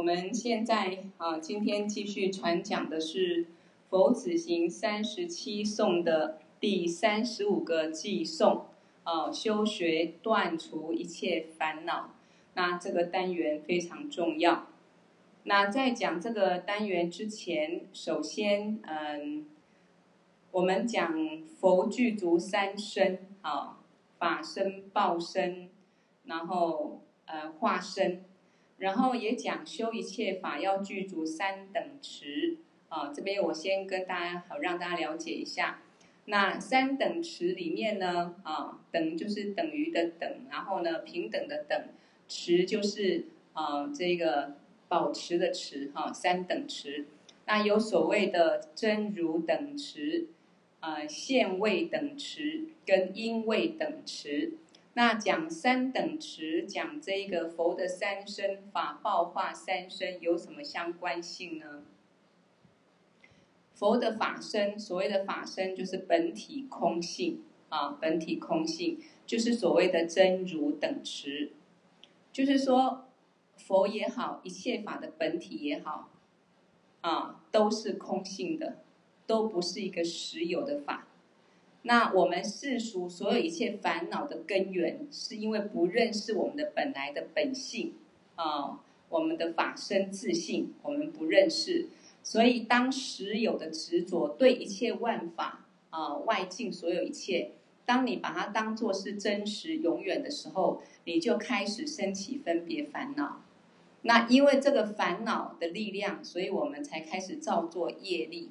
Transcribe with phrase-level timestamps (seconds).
[0.00, 3.44] 我们现在啊，今天继续传讲的是
[3.90, 8.64] 《佛子行三十七颂》的第三十五个偈颂，
[9.02, 12.14] 啊，修学断除一切烦恼。
[12.54, 14.68] 那这个单元非常重要。
[15.42, 19.44] 那在讲这个单元之前，首先，嗯，
[20.50, 21.14] 我们讲
[21.60, 23.76] 佛具足三身啊，
[24.18, 25.68] 法身、报身，
[26.24, 28.24] 然后呃化身。
[28.80, 32.56] 然后也讲修一切法要具足三等持
[32.88, 35.82] 啊，这边我先跟大家好让大家了解一下。
[36.24, 41.88] 那三等持里面呢，啊等就是等于的等，然后呢平等的等，
[42.26, 44.56] 持就是啊这个
[44.88, 47.06] 保持的持哈，三等持。
[47.46, 50.28] 那有所谓的真如等持，
[50.80, 54.54] 啊现位等持跟因位等持。
[54.94, 61.84] 那讲三等持，讲这个佛的三身法报化三身有什么相关性呢？
[63.72, 71.52] 佛的法身，所谓的法身就是本体空性啊，本体空性就是所谓的真如等持，
[72.32, 73.06] 就是说
[73.56, 76.10] 佛也好，一切法的本体也好，
[77.00, 78.78] 啊，都是空性的，
[79.26, 81.06] 都不是一个实有的法。
[81.82, 87.94] 那我们世俗所有一切烦恼的根源，是因为不认识我们的本来的本性
[88.34, 91.88] 啊，我们的法身自性，我们不认识，
[92.22, 97.52] 所以当时有的执着对一切万法啊外境所有一切，
[97.86, 103.40] 当你把它当作是真实永远的时候，你就开始升起分别烦恼。
[104.02, 108.50] 那因为这个烦恼的力量，所以我们才开始造作业力。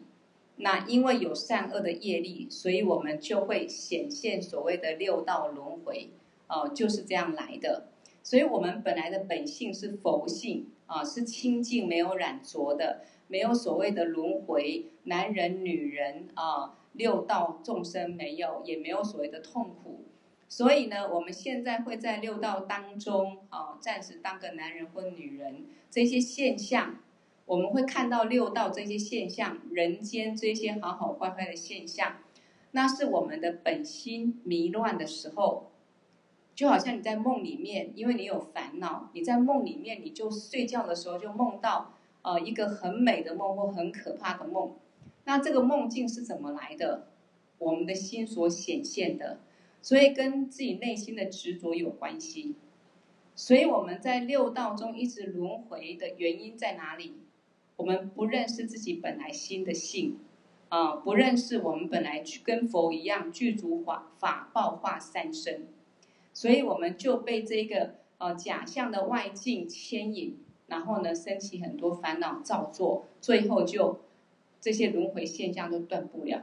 [0.61, 6.09] 那因为有善恶的业力，所以我们就会显现所谓的六道轮回，
[6.47, 7.87] 哦、就是这样来的。
[8.21, 20.03] 所以我们本来的本性是佛性啊、是清净没有染浊的，没有所谓的轮回，男人、女人啊、六道众生没有，也没有所谓的痛苦。
[20.49, 26.97] 所以呢，我们现在会在六道当中啊、呃，暂时当个男人或女人，这些现象。
[27.49, 32.17] 我们会看到六道这些现象，人间这些好好坏坏的现象，
[32.73, 35.71] 那是我们的本心迷乱的时候，
[36.53, 44.75] 就好像你在梦里面，因为你有烦恼，你在梦里面，你就睡觉的时候就梦到呃一个很美的梦或很可怕的梦，
[45.23, 47.07] 那这个梦境是怎么来的？
[47.57, 49.39] 我们的心所显现的，
[49.81, 52.53] 所以跟自己内心的执着有关系，
[53.33, 57.15] 所以我们在六道中一直轮回的原因在哪里？
[57.79, 60.19] 我们不认识自己本来心的性，
[60.67, 65.65] 啊，不认识我们本来跟佛一样具足法法报化三身，
[66.33, 70.37] 所以我们就被这个呃假象的外境牵引，
[70.67, 74.01] 然后呢，升起很多烦恼造作，最后就
[74.59, 76.41] 这些轮回现象都断不了。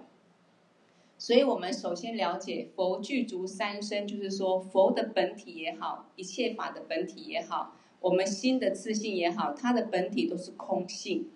[1.19, 7.77] 所以我们首先了解佛具足三身，就是说佛的本体也好，一切法的本体也好。
[8.07, 11.29] 我们心的自信也好，它的本体都是空性，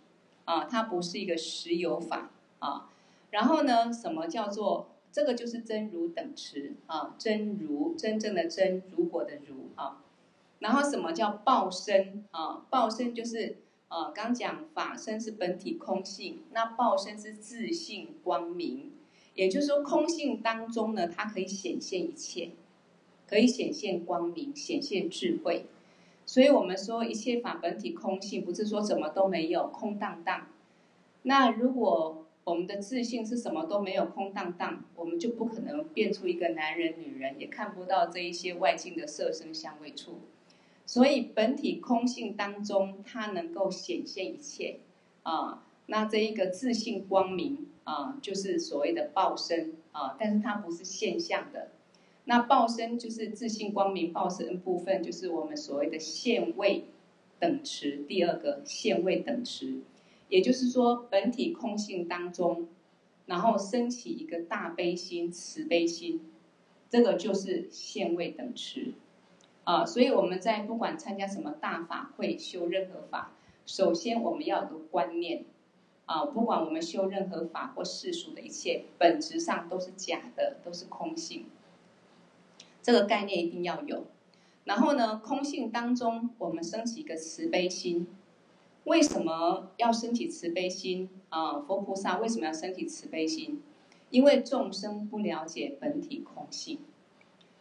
[0.44, 2.88] 啊，它不是一个实有法啊。
[3.32, 5.34] 然后呢，什么叫做这个？
[5.34, 10.00] 就是真如等持啊，真如真正的真，如果的如啊。
[10.60, 12.64] 然后什么叫报身啊？
[12.70, 13.56] 报身就是
[13.88, 18.92] 啊，刚讲法身是本体空性，那报身是自性光明，
[19.34, 22.50] 也就是说空性当中呢，它可以显现一切，
[23.26, 25.66] 可以显现光明，显现智慧。
[26.30, 30.46] 所以我们说一切法本体空性，不是说什么都没有，空荡荡。
[31.22, 40.20] 那如果我们的自信是什么都没有，空荡荡，我们就不可能变出一个男人、女人，也看不到这一些外境的色声香味触。
[40.86, 44.78] 所以本体空性当中，它能够显现一切
[45.24, 45.64] 啊。
[45.86, 51.72] 那这一个自信光明啊，就是所谓的报身啊，但是它不是现象的。
[52.30, 56.84] 那报身就是自信光明报身部分，就是我们所谓的现位
[57.41, 58.04] 等持。
[58.06, 59.80] 第二个现位等持，
[60.28, 62.68] 也就是说本体空性当中，
[63.27, 66.21] 然后升起一个大悲心、慈悲心，
[66.88, 68.92] 这个就是现位等持。
[69.65, 73.33] 啊，所以我们在不管参加什么大法会、修任何法，
[73.66, 75.44] 首先我们要有个观念，
[76.06, 81.47] 啊，不管我们修任何法或世俗的一切，本质上都是假的，都是空性。
[82.82, 84.04] 这个概念一定要有，
[84.65, 88.06] 然后呢，空性当中我们升起一个慈悲心。
[88.84, 91.60] 为什么要升起慈悲心啊？
[91.60, 93.62] 佛菩萨为什么要升起慈悲心？
[94.09, 96.78] 因为众生不了解本体空性，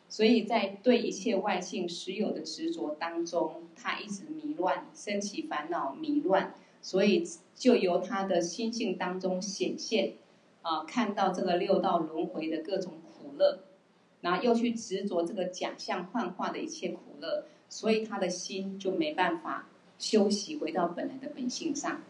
[0.07, 7.23] 所以在对一切外性实有的执着当中，他一直迷乱，升起烦恼迷乱，所以
[7.53, 10.13] 就由他的心性当中显现，
[10.61, 13.59] 啊，看到这个六道轮回的各种苦乐，
[14.21, 19.67] 然后又去执着这个假象幻化的一切苦乐，所以他的心就没办法
[19.97, 22.01] 休息，回到本来的本性上，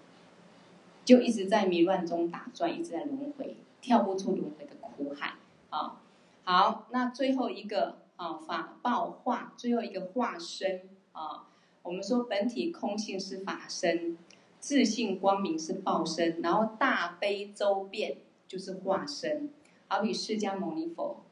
[1.06, 5.34] 就一直在迷乱中打转，一直在轮回，跳不出轮回的苦海
[5.70, 6.02] 啊。
[6.44, 10.82] 好，那最后一个啊，法报化，最后一个化身
[11.12, 11.46] 啊。
[11.84, 14.18] 我们说本体空性是法身，
[14.60, 18.18] 自性光明是报身，然后大悲周遍
[18.48, 19.50] 就是化身。
[19.88, 21.24] 好比释迦牟尼佛，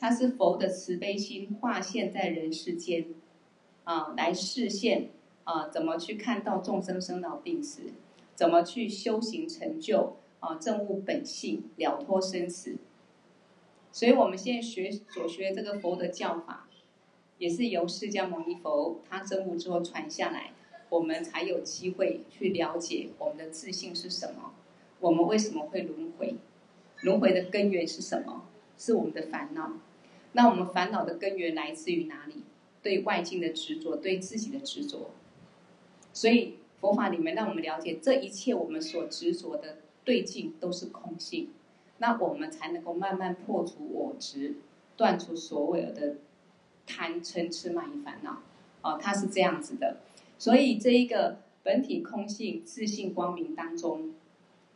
[0.00, 3.06] 他是佛的慈悲心化现在人世间
[3.82, 5.10] 啊，来示现
[5.42, 7.82] 啊，怎么去看到众生生老病死，
[8.36, 12.76] 怎么去修行成就啊，证悟本性，了脱生死。
[13.90, 16.68] 所以，我们现在学所学这个佛的教法，
[17.38, 20.52] 也是由释迦牟尼佛他证悟之后传下来，
[20.90, 24.52] 我们才有机会去了解我们的自信是什么，
[25.00, 26.36] 我们为什么会轮回，
[27.02, 28.44] 轮回的根源是什么？
[28.76, 29.72] 是我们的烦恼。
[30.32, 32.42] 那我们烦恼的根源来自于哪里？
[32.80, 35.10] 对外境的执着，对自己的执着。
[36.12, 41.50] 所以佛法里面让我们了解，这一切我们所执着的对境都是空性。
[41.98, 44.54] 那我们才能够慢慢破除我执，
[44.96, 46.16] 断除所有的
[46.86, 48.42] 贪嗔痴慢疑烦恼。
[48.82, 49.96] 哦，它是这样子的。
[50.38, 54.14] 所以这一个本体空性、自性光明当中，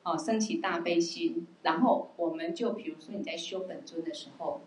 [0.03, 4.61] 哦，升起大悲心，然后我们就比如说你在修本尊的时候，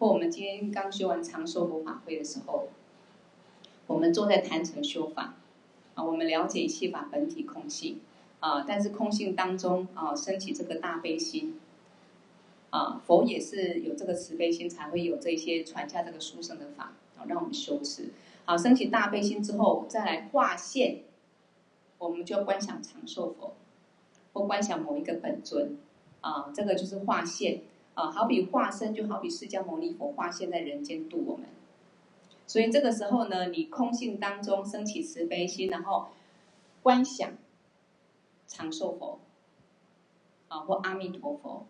[0.00, 2.68] 或我们今天刚修完长寿佛法会的时候，
[3.86, 5.34] 我们坐在坛城修法，
[5.94, 8.00] 啊，我们了解一切法本体空性，
[8.40, 11.60] 啊，但是空性当中啊，升起这个大悲心。
[12.70, 18.10] 啊，佛也是有这个慈悲心，才会有这些传下这个殊胜的法，啊，让我们修持。
[18.46, 21.00] 好，升起大悲心之后，再来化现，
[21.98, 23.54] 我们就观想长寿佛，
[24.32, 25.76] 或观想某一个本尊，
[26.22, 27.60] 啊，这个就是化现。
[28.00, 31.46] 啊，好比化身，就好比释迦牟尼佛化现在人间度我们。
[32.46, 36.06] 所以这个时候呢，你空性当中升起慈悲心，然后
[36.82, 37.32] 观想
[38.46, 39.20] 长寿佛，
[40.48, 41.66] 啊，或阿弥陀佛。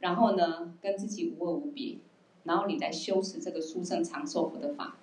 [0.00, 1.98] 然后呢，跟自己无二无别，
[2.44, 4.96] 然后你来修持这个殊胜长寿佛的法，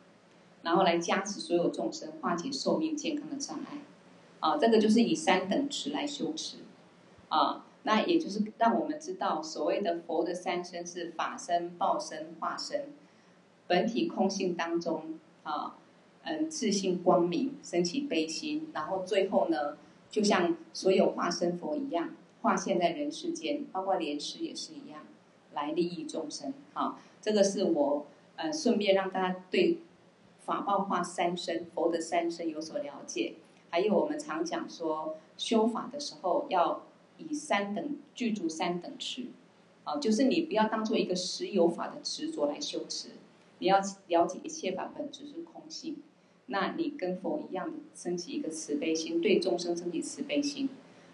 [0.64, 3.80] 然后来加持所有众生，化解寿命健康的障碍，
[4.40, 6.58] 啊，这个就是以三等持来修持，
[7.30, 12.88] 啊，那也就是让我们知道所谓的佛的三身是法身、报身、化身，
[13.68, 15.76] 本体空性当中啊，
[16.24, 19.78] 嗯，自性光明，升起悲心，然后最后呢，
[20.10, 22.12] 就像所有化身佛一样。
[22.42, 25.06] 化现在人世间，包括莲师也是一样，
[25.54, 26.54] 来利益众生。
[26.74, 29.80] 好，这个是我呃顺便让大家对
[30.40, 33.36] 法报化三身佛的三身有所了解。
[33.70, 36.84] 还有我们常讲说修法的时候要
[37.18, 39.28] 以三等具足三等持，
[39.84, 43.10] 啊，就是你不要当做一个实有法的执着来修持，
[43.60, 45.98] 你要了解一切法本质是空性，
[46.48, 50.70] 那你跟佛一样升起一个慈悲心，对众生升起慈悲心。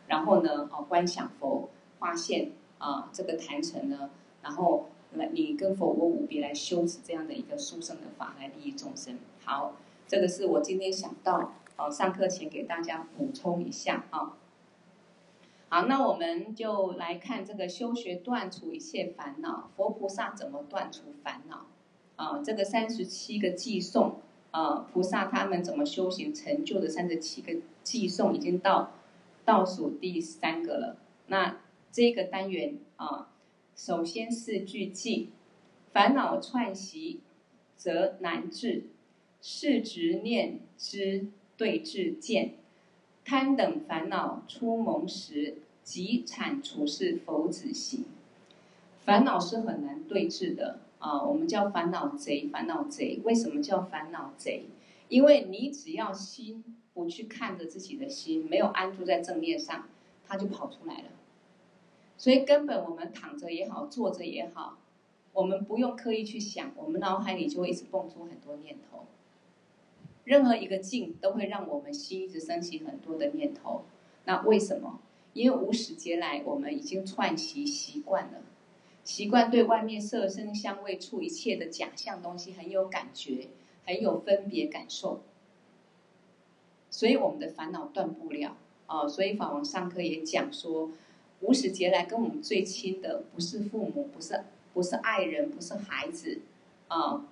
[0.08, 1.70] 然后呢，哦，观想佛
[2.00, 4.10] 发现啊，这个坛城呢，
[4.42, 9.20] 然后来你跟佛我无别来修持这样的一个殊胜的法来利益众生。
[9.46, 9.76] 好，
[10.08, 14.36] 这个是我今天想到哦，上课前给大家补充一下啊。
[15.70, 21.68] 好，那我们就来看这个修学断除一切烦恼，佛菩萨怎么断除烦恼
[22.16, 22.42] 啊？
[22.44, 24.20] 这个三十七个偈颂
[24.52, 28.92] 啊，菩萨他们怎么修行成就的三十七个偈颂已经到。
[29.46, 31.58] 倒数第三个了，那
[31.92, 33.30] 这个单元啊，
[33.76, 35.30] 首先是句偈：
[35.92, 37.22] 烦恼串习，
[37.76, 38.84] 则难治；
[39.42, 42.58] 是执念之对治见，
[43.30, 48.06] 贪等烦恼初萌时，即铲除是佛子行。
[49.06, 53.20] 烦恼是很难对治的啊，我们叫烦恼贼，烦恼贼。
[53.24, 54.64] 为什么叫烦恼贼？
[55.10, 56.64] 因为你只要心。
[56.92, 59.88] 不去看着自己的心，没有安住在正念上，
[60.28, 61.06] 他就跑出来了。
[62.18, 64.80] 所以根本我们躺着也好，坐着也好，
[65.32, 69.06] 我们不用刻意去想，我们脑海里就会一直蹦出很多念头。
[70.30, 73.82] 任何一个境都会让我们心一直升起很多的念头。
[74.26, 75.00] 那为什么？
[75.34, 78.44] 因为无始劫来我们已经串习习惯了，
[79.04, 83.48] 习惯对外面色声香味触一切的假象东西很有感觉，
[83.88, 85.22] 很有分别感受。
[86.92, 88.56] 所以我们的烦恼断不了
[88.86, 89.08] 啊！
[89.08, 90.92] 所以法王上课也讲说，
[91.40, 94.44] 无始劫来跟我们最亲的不是父母，不是
[94.76, 96.42] 不是爱人，不是孩子
[96.88, 97.26] 啊，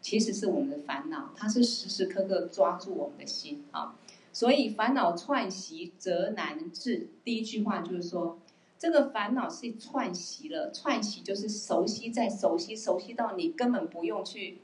[0.00, 3.96] 其实是我们的烦恼，它是时时刻刻抓住我们的心啊。
[4.32, 7.08] 所以烦恼串习则难治。
[7.24, 8.38] 第一句话就是说，
[8.78, 14.58] 这个烦恼是串习了，串习就是熟悉再熟悉，熟悉到你根本不用去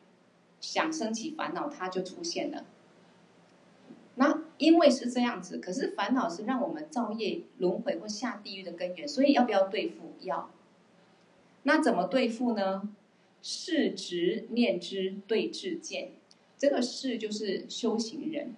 [0.60, 2.64] 想升起烦恼，它就出现了。
[4.14, 10.12] 那因为是这样子，可是烦恼是让我们造业轮回或下地狱的根源，所以要不要对付？
[10.20, 10.50] 要。
[11.64, 12.88] 那怎么对付呢？
[13.46, 16.12] 视执念之对治见，
[16.56, 18.54] 这个视就是修行人。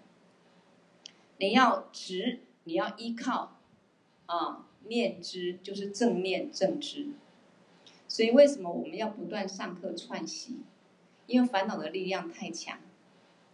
[1.38, 3.58] 你要执，你要依靠，
[4.26, 7.08] 啊，念之就是正念正知。
[8.06, 10.58] 所以为什么我们要不断上课串习？
[11.26, 12.78] 因为烦恼的力量太强，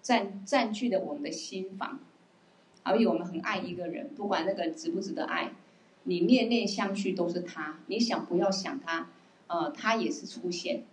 [0.02, 1.98] 占占据了我们的心房。
[2.82, 5.54] 而且我们很爱一个人，不管那个值不值得爱，
[6.02, 9.08] 你念念相续都是他，你想不要想他，
[9.46, 10.84] 呃，他也是出现。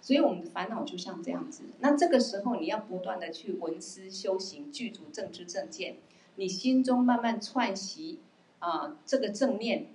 [0.00, 1.64] 所以我们的烦恼就像这样子。
[1.80, 5.96] 那这个时候你要不断的去闻思修行，具足正知正见，
[6.36, 8.20] 你心中慢慢串习
[8.60, 9.86] 啊、这个正念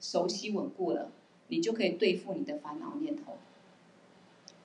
[0.00, 1.10] 熟悉稳固了，
[1.48, 3.38] 你就可以对付你的烦恼念头。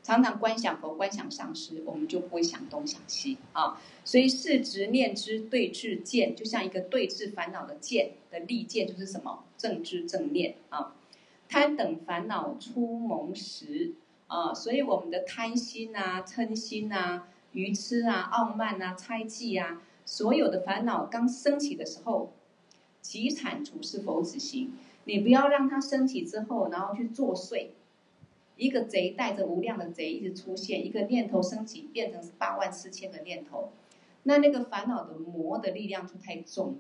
[0.01, 3.79] 常常观想佛、观想上师，我们就不会想东想西啊。
[4.03, 10.96] 所以视执念之对治见，就像一个对治烦恼的剑的利剑，就是什么正知正念啊。
[11.48, 13.93] 贪等烦恼出萌时
[14.29, 22.31] 啊，所以我们的贪心啊、嗔心啊、愚痴啊、傲慢啊、猜忌啊，所有的烦恼刚升起的时候，
[23.01, 24.74] 即铲除是佛子行。
[25.05, 27.69] 你不要让它升起之后，然后去作祟。
[28.55, 33.71] 一个贼带着无量的贼一直出现，一个念头升起变成八万四千个念头，
[34.24, 36.77] 那那个烦恼的魔的力量就太重了，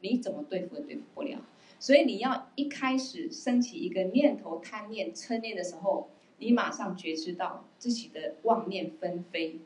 [0.00, 1.38] 你怎么对付也对付不了。
[1.78, 9.60] 所以你要一开始升起一个念头贪念嗔念的时候，你马上觉知到自己的妄念纷飞，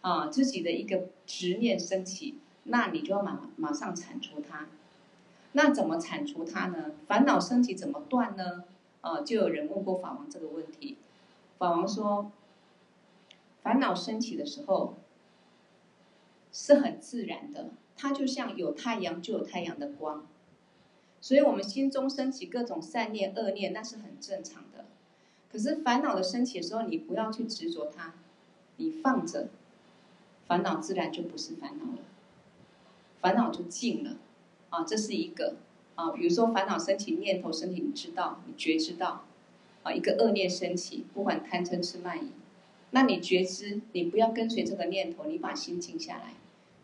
[0.00, 4.68] 啊，自己的一个执念升起，那你就要马马上铲除它。
[5.52, 6.92] 那怎么铲除它呢？
[7.06, 8.64] 烦恼升起怎么断呢？
[9.02, 10.96] 呃，就有人问过法王这个问题，
[11.58, 12.30] 法王说，
[13.62, 14.94] 烦恼升起的时候
[16.52, 20.26] 是很自然的，它就像有太阳就有太阳的光，
[21.20, 24.84] 所以我们心中升起各种善念恶念，那是很正常的。
[25.50, 28.14] 可是烦恼的升起的时候，你不要去执着它，
[28.76, 29.48] 你放着，
[30.46, 32.02] 烦恼自然就不是烦恼了，
[33.20, 34.16] 烦恼就静了，
[34.68, 35.56] 啊，这是一个。
[35.96, 39.26] 啊，比如说烦恼升起，念头升起，你知道，你觉知到，
[39.82, 42.30] 啊，一个恶念升起，不管贪嗔痴慢疑，
[42.92, 46.32] 那你觉知，你不要跟随这个念头，你把心静下来。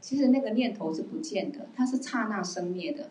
[0.02, 3.08] 其实那个念头是不见的，它是刹那生灭的。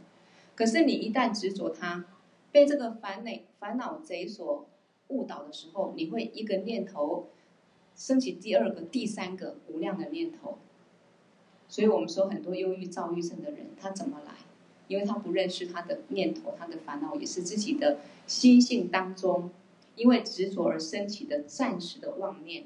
[0.54, 2.06] 可是你一旦执着它，
[2.52, 4.68] 被这个烦恼烦恼贼所
[5.10, 7.28] 误导的时候，你会一个念头
[7.96, 10.58] 升起第二个、第三个无量的念头。
[11.68, 14.34] 所以我们说很多忧郁、躁郁症的人，他怎么来？
[14.88, 17.98] 因为他不认识他的念头，他的烦恼也是自己的
[18.28, 19.50] 心性当中，
[19.96, 22.66] 因为执着而升起的暂时的妄念，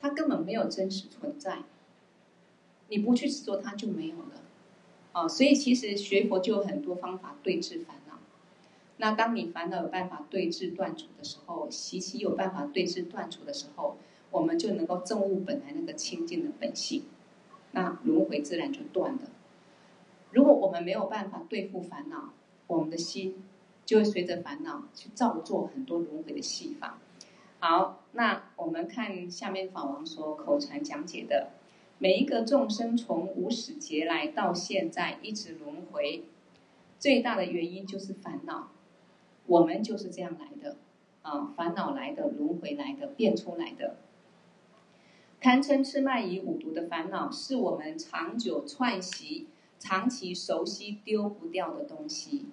[0.00, 1.64] 他根本没有真实存在。
[2.88, 4.42] 你不去执着，它就没有了。
[5.12, 8.07] 啊，所以其实学佛就有很多方法对治烦恼。
[8.98, 13.96] 那当你烦恼有办法对治断除的时候，习气有办法对治断除的时候，
[14.30, 17.04] 我们就能够证悟本来那个清净的本性，
[17.72, 19.22] 那轮回自然就断了。
[20.32, 22.32] 如果我们没有办法对付烦恼，
[22.66, 23.42] 我们的心
[23.86, 26.98] 就会随着烦恼去造作很多轮回的戏法。
[27.60, 31.50] 好，那我们看下面法王说口传讲解的，
[31.98, 36.24] 每一个众生从无始劫来到现在一直轮回，
[36.98, 38.70] 最大的原因就是烦恼。
[39.48, 40.76] 我们就是这样来的
[41.22, 43.96] 啊，烦恼来的，轮回来的，变出来的。
[45.40, 49.48] 贪嗔痴慢疑五毒的烦恼，是我们长久串习。
[49.80, 52.46] 长期熟悉丢不掉的东西，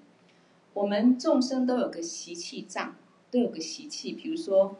[0.76, 2.96] 我们众生都有个习气障，
[3.32, 4.12] 都有个习气。
[4.12, 4.76] 比如说，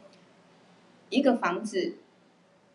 [1.10, 1.96] 一个房子，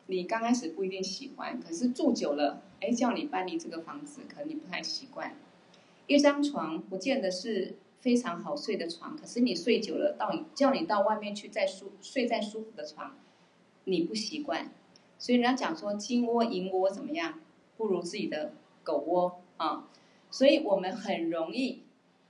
[0.06, 5.36] 你刚开始不一定喜欢，可是住久了，哎，叫你搬离这个房子，可能你不太习惯。
[6.08, 13.16] 一张床不见得是非常好睡的床，可是你睡久了，到叫你到外面去再舒睡再舒服的床，
[13.84, 14.72] 你不习惯。
[15.18, 17.40] 所以人家讲说，金窝银窝怎么样，
[17.76, 19.42] 不如自己的狗窝。
[19.58, 19.90] 啊，
[20.30, 21.82] 所以我们很容易，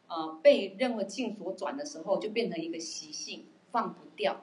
[0.08, 4.42] 呃，被任何境所转的时候，就变成一个习性，放不掉。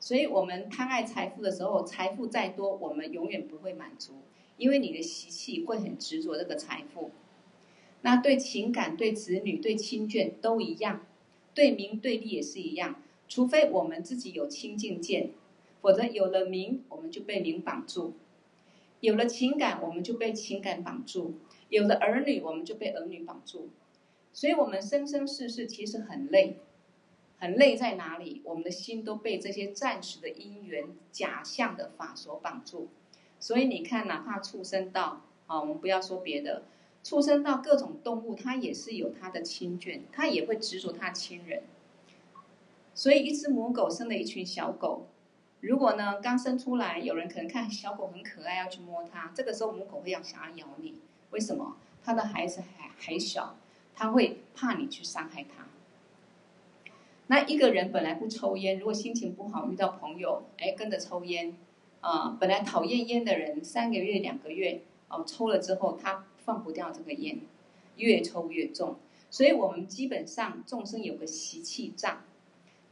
[0.00, 4.14] 所以我们贪爱财富的时候，财富再多，我们永远不会满足，
[4.56, 7.12] 因为你的习气会很执着这个财富。
[8.04, 11.06] 那对情感、对子女、对亲眷都一样，
[11.54, 13.00] 对名对利也是一样。
[13.28, 15.30] 除非我们自己有清净见，
[15.80, 18.12] 否则有了名，我们就被名绑住；
[19.00, 21.32] 有了情感，我们就被情感绑住；
[21.70, 23.70] 有了儿女，我们就被儿女绑住。
[24.34, 26.58] 所以，我们生生世世其实很累，
[27.38, 28.42] 很累在哪里？
[28.44, 32.88] 我们的心都被这些暂时的因缘、假象的法所绑住。
[33.40, 36.64] 所以，你看，哪怕畜生道啊，我们不要说别的。
[37.04, 41.62] 畜生到各种动物，它也是有它的亲眷，它也会执着它亲人。
[42.94, 45.06] 所以，一只母狗生了一群小狗，
[45.60, 50.94] 如果呢刚生出来，有人可能看小狗很可爱，要去摸它，这个时候母狗会要想要咬你，
[51.30, 51.76] 为什么？
[52.02, 53.56] 它的孩子还还小，
[53.94, 55.66] 它会怕你去伤害它。
[57.26, 61.54] 那一个人本来不抽烟，如果心情不好遇到朋友，哎，跟着抽烟，
[62.00, 66.24] 啊、本来讨厌烟的人，三个月、两个月，哦，抽了之后他。
[66.44, 67.40] 放不掉这个烟，
[67.96, 68.96] 越抽越重。
[69.30, 72.22] 所以我们基本上众生有个习气障，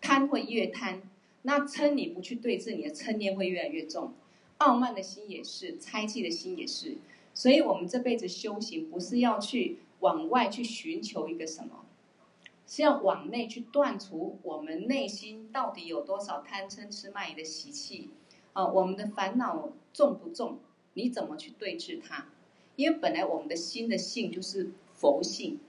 [0.01, 1.03] 贪会越贪，
[1.43, 4.13] 那嗔你不去对治，你的嗔念会越来越重。
[4.59, 6.97] 傲慢的心也是，猜忌的心也是。
[7.35, 11.85] 所以我们这辈子修行，不是要去往外去寻求一个什么，
[12.67, 18.11] 是要往内去断除我们内心到底有多少贪嗔痴慢疑的习气
[18.53, 18.67] 啊？
[18.67, 20.59] 我们的烦恼重不重？
[20.95, 22.27] 你怎么去对治它？
[22.77, 25.61] 因为本来我们的心的性就是佛性，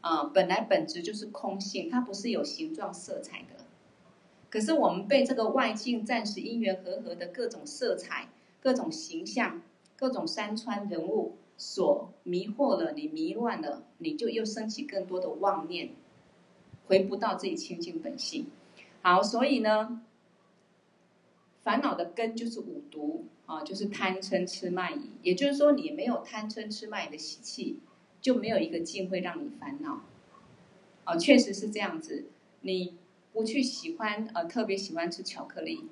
[0.00, 3.64] 啊，本来本质就是空性，它不是有形状色彩的。
[4.48, 8.28] 可是我们被这个外境暂时因缘和合的各种色彩、
[8.60, 9.62] 各种形象、
[9.96, 15.90] 各种山川人物所迷惑了，你迷乱了，你就又升起更多的妄念，
[16.86, 18.46] 回不到自己清净本性。
[19.02, 20.02] 好，所以呢，
[21.62, 23.24] 烦恼的根就是五毒。
[23.50, 27.80] 啊，就是贪嗔痴慢疑，也就是说，你没有贪嗔痴慢疑的习气，
[28.20, 30.02] 就没有一个境会让你烦恼。
[31.02, 32.26] 啊，确实是这样子。
[32.60, 32.94] 你
[33.32, 35.88] 不去喜欢，呃，特别喜欢吃巧克力，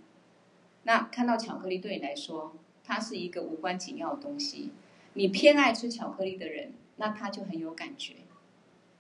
[0.84, 4.70] 那看到巧克力对你来说，它是一个无关紧要的东西。
[5.14, 8.18] 你偏爱吃巧克力的人，那他就很有感觉。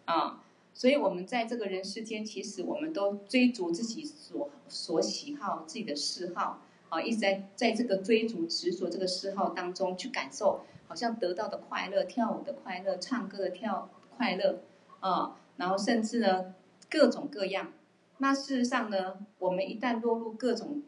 [0.06, 0.42] 啊，
[0.74, 6.60] 所以我们在这个人世间，其实我们都追逐自己所所喜好、自己的嗜好。
[6.90, 14.60] 好，一直在在这个追逐执着这个嗜好当中去感受，好像得到的快乐、跳舞的快乐、唱歌的跳快乐，
[15.00, 16.54] 啊，然后甚至呢
[16.88, 17.72] 各种各样。
[18.18, 20.82] 那事实上呢，我们一旦落入各种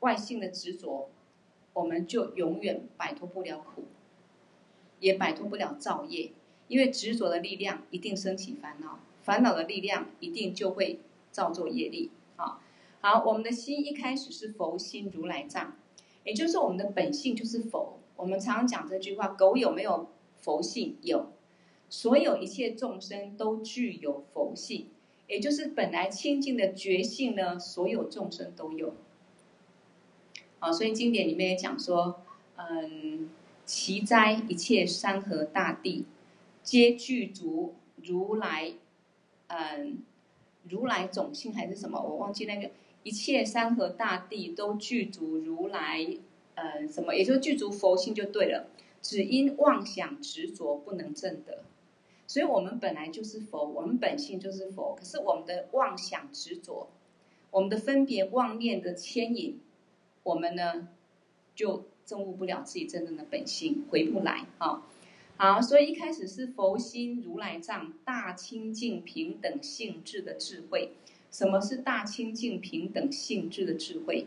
[0.00, 1.08] 外性的执着，
[1.72, 3.84] 我们就永远摆脱不了苦，
[4.98, 6.32] 也摆脱不了造业，
[6.68, 10.98] 因为执着的力量一定升起烦恼，烦恼的力量一定就会
[11.30, 12.60] 造作业力啊。
[13.02, 15.74] 好，我们的心一开始是佛心如来藏，
[16.22, 17.98] 也就是我们的本性就是佛。
[18.16, 20.10] 我们常常讲这句话：狗有没有
[20.42, 20.98] 佛性？
[21.00, 21.32] 有。
[21.88, 24.88] 所有一切众生都具有佛性，
[25.28, 28.92] 也就是本来清净的觉性呢，所有众生都有。
[30.58, 32.20] 好，所以经典里面也讲说，
[32.56, 33.30] 嗯，
[33.64, 36.04] 奇哉，一切山河大地，
[36.62, 38.74] 皆具足如来，
[39.46, 40.02] 嗯，
[40.68, 41.98] 如来种性还是什么？
[41.98, 42.70] 我忘记那个。
[43.02, 46.06] 一切山河大地都具足如来，
[46.54, 47.14] 呃，什么？
[47.14, 48.68] 也就是具足佛性就对了。
[49.02, 51.64] 只因妄想执着不能证得，
[52.26, 54.94] 所以我们本来就是佛，我们本性就是佛。
[54.94, 56.90] 可是我们的妄想执着，
[57.50, 59.58] 我们的分别妄念的牵引，
[60.22, 60.88] 我们呢
[61.54, 64.86] 就证悟不了自己真正的本性，回不来啊。
[65.38, 70.92] 好，所以一开始是佛心如来藏，大清净平等性质的智慧。
[71.30, 74.26] 什么是大清净平等性质的智慧？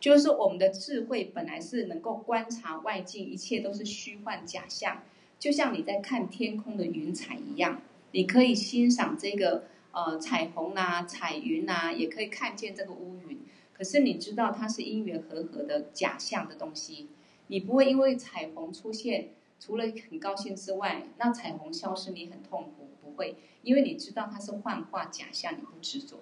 [0.00, 5.02] 就是我们的智慧本来是能够观察外境，一切都是虚幻假象，
[5.38, 13.38] 就像你在看天空的云彩一样，你可以欣赏这个呃彩虹啊、彩云啊，也可以看见这个乌云。
[13.74, 17.08] 可是你知道它是因缘和合的假象的东西，
[17.48, 26.16] 你不会因为彩虹出现，除了很高兴之外，那彩虹消失你很痛苦，不会，因为你知道它是幻化假象，你不执着。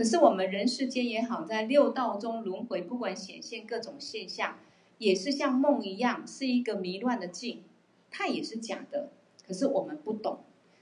[0.00, 4.56] 可是我们人世间也好，在六道中轮回，不管显现各种现象，
[4.96, 7.64] 也是像梦一样，是一个迷乱的境，
[8.10, 9.10] 它也是假的。
[9.46, 10.38] 可是我们不懂，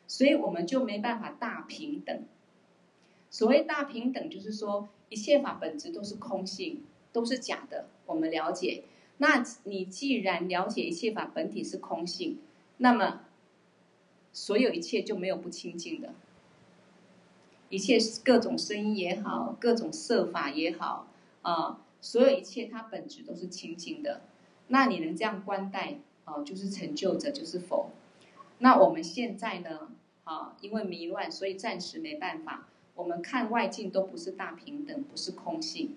[0.07, 2.23] 所以我们就没办法大平等。
[3.29, 7.87] 所谓大平等，就是说一切法本质都是空性，都是假的。
[8.07, 8.85] 我们了解，
[9.17, 12.39] 那你既然了解一切法本体是空性，
[12.77, 13.23] 那么
[14.33, 16.15] 所有一切就没有不清净的。
[17.71, 21.07] 一切各种声音也好，各种色法也好，
[21.43, 24.23] 啊、所有一切它本质都是清净的。
[24.69, 27.91] 那你能这样观待，哦、呃，就是成就者，就是佛。
[28.59, 29.89] 那我们现在呢，
[30.25, 32.67] 啊、因为迷乱，所以暂时没办法。
[32.95, 35.95] 我们看外境都不是大平等，不是空性。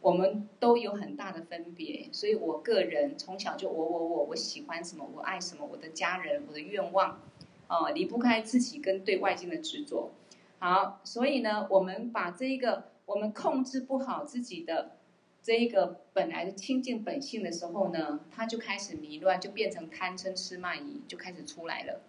[0.00, 2.08] 我们都有很大的分别。
[2.12, 7.18] 所以我个人从小就我我我我喜欢什么，我爱什么，我的家人，我的愿望，
[7.66, 10.10] 啊，离不开自己跟对外境的执着。
[10.58, 14.96] 好，所以呢，我们把这一个我们控制不好自己的
[15.42, 22.00] 这一个本来的清净本性的时候呢，它就开始迷乱，就变成贪嗔痴慢疑，就开始出来了。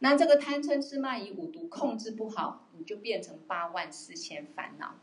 [0.00, 4.96] 那这个贪嗔痴慢疑五毒控制不好，你就变成八万四千烦恼。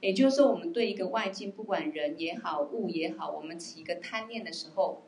[0.00, 5.02] 也就是说，我们对一个外境，不管人也好，物也好，我们起一个贪念的时候，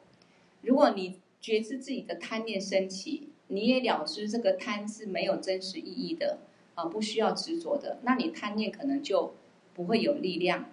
[0.63, 6.39] 如果你觉知自己的贪念升起，你也了知这个贪是没有真实意义的
[6.75, 9.35] 啊，不需要执着的，那你贪念可能就
[9.75, 10.67] 不会有力量。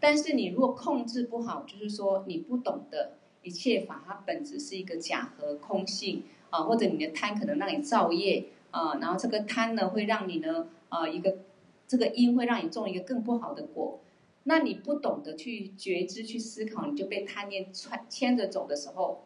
[0.00, 11.38] 但是你如果控制不好，就是说你不懂得一切法，它本质是一个假和空性啊，或者你的贪可能让你造业啊，然后这个贪呢会让你呢啊一个
[11.86, 14.00] 这个因会让你种一个更不好的果。
[14.44, 19.22] 那你不懂得去觉知、去思考，你就被贪念串牵着走的时候，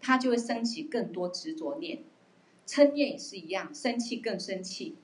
[0.00, 2.00] 它就会升起更多执着念。
[2.68, 4.96] 嗔念也是一样，生气更生气，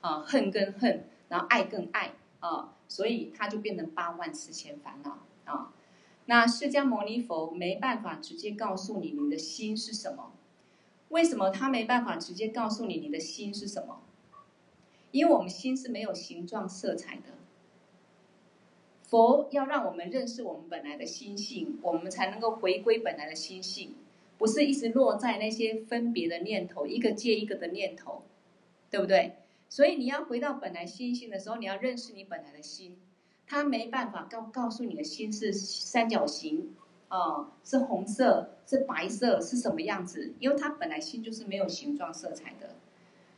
[0.00, 5.72] 啊，恨更恨，然后爱更爱，啊，所以它就变成八万四千烦恼啊。
[6.24, 10.32] 那释迦牟尼佛没办法直接告诉你你的心是什么？
[11.10, 14.00] 为什么他没办法直接告诉你你的心是什么？
[15.12, 17.34] 因为我们心是没有形状色彩的。
[19.04, 23.94] 佛要让我们认识我们本来的心性，我们才能够回归本来的心性。
[24.38, 28.22] 不是一直落在那些分别的念头，一个接一个的念头，
[28.90, 29.36] 对不对？
[29.68, 32.96] 所以你要回到本来心性的时候，你要认识你本来的心。
[33.48, 36.74] 他没办法告告诉你的心是三角形，
[37.08, 40.34] 啊、呃，是红色，是白色，是什么样子？
[40.40, 42.74] 因为他本来心就是没有形状色彩的，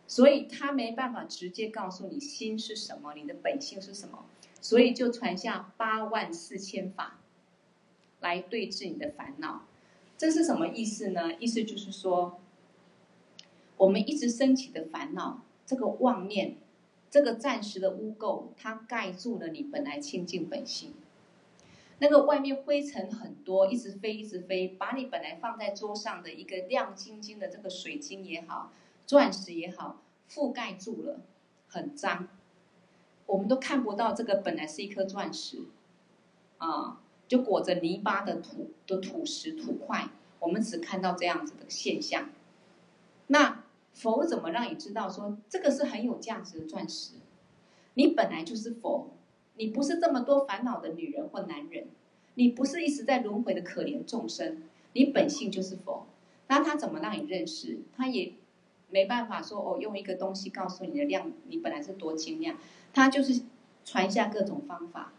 [0.07, 4.25] 所以他没办法直接告诉你心是什么，你的本性是什么。
[4.61, 7.19] 所以就传下八万四千法
[8.21, 9.67] 来对治你的烦恼。
[10.19, 11.35] 这是什么意思呢？
[11.39, 12.41] 意思就是说，
[13.77, 16.57] 我们一直升起的烦恼，这个妄念，
[17.09, 20.93] 这个暂时的污垢，它盖住了你本来清净本性。
[22.01, 28.73] 那个外面灰尘很多，一直飞，一直飞，把你本来放在桌上的一个亮晶晶的这个水晶也好，
[29.07, 31.21] 钻石也好，覆盖住了，
[31.69, 32.27] 很脏。
[33.27, 35.59] 我们都看不到这个本来是一颗钻石，
[36.57, 37.01] 啊。
[37.29, 40.09] 就裹着泥巴的土的土石土块，
[40.41, 42.31] 我们只看到这样子的现象。
[43.29, 47.13] 那佛怎么让你知道说这个是很有价值的钻石？
[47.95, 49.11] 你本来就是佛，
[49.57, 51.89] 你不是这么多烦恼的女人或男人，
[52.35, 54.63] 你不是一直在轮回的可怜众生，
[54.95, 56.07] 你本性就是佛。
[56.47, 57.81] 那他怎么让你认识？
[57.95, 58.33] 他也
[58.89, 62.57] 没办法说哦，用一个东西告诉你的量，你本来是多精亮，
[62.95, 63.43] 他就是
[63.85, 65.13] 传下各种方法，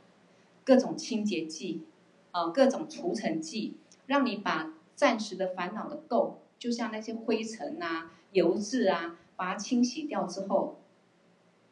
[0.63, 1.83] 各种清洁剂。
[2.31, 10.79] 啊，各种除尘剂，让你把暂时的烦恼的垢，就像那些灰尘啊、油渍啊，把它清洗掉之后，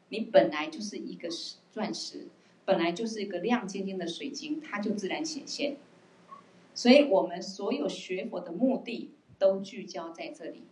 [0.10, 1.30] 你本来就是一个
[1.72, 2.28] 钻石，
[2.66, 5.78] 本来就是一个亮晶晶的水晶，它就自然显现。
[6.74, 10.64] 所以我们所有学佛的目的都聚焦在这里。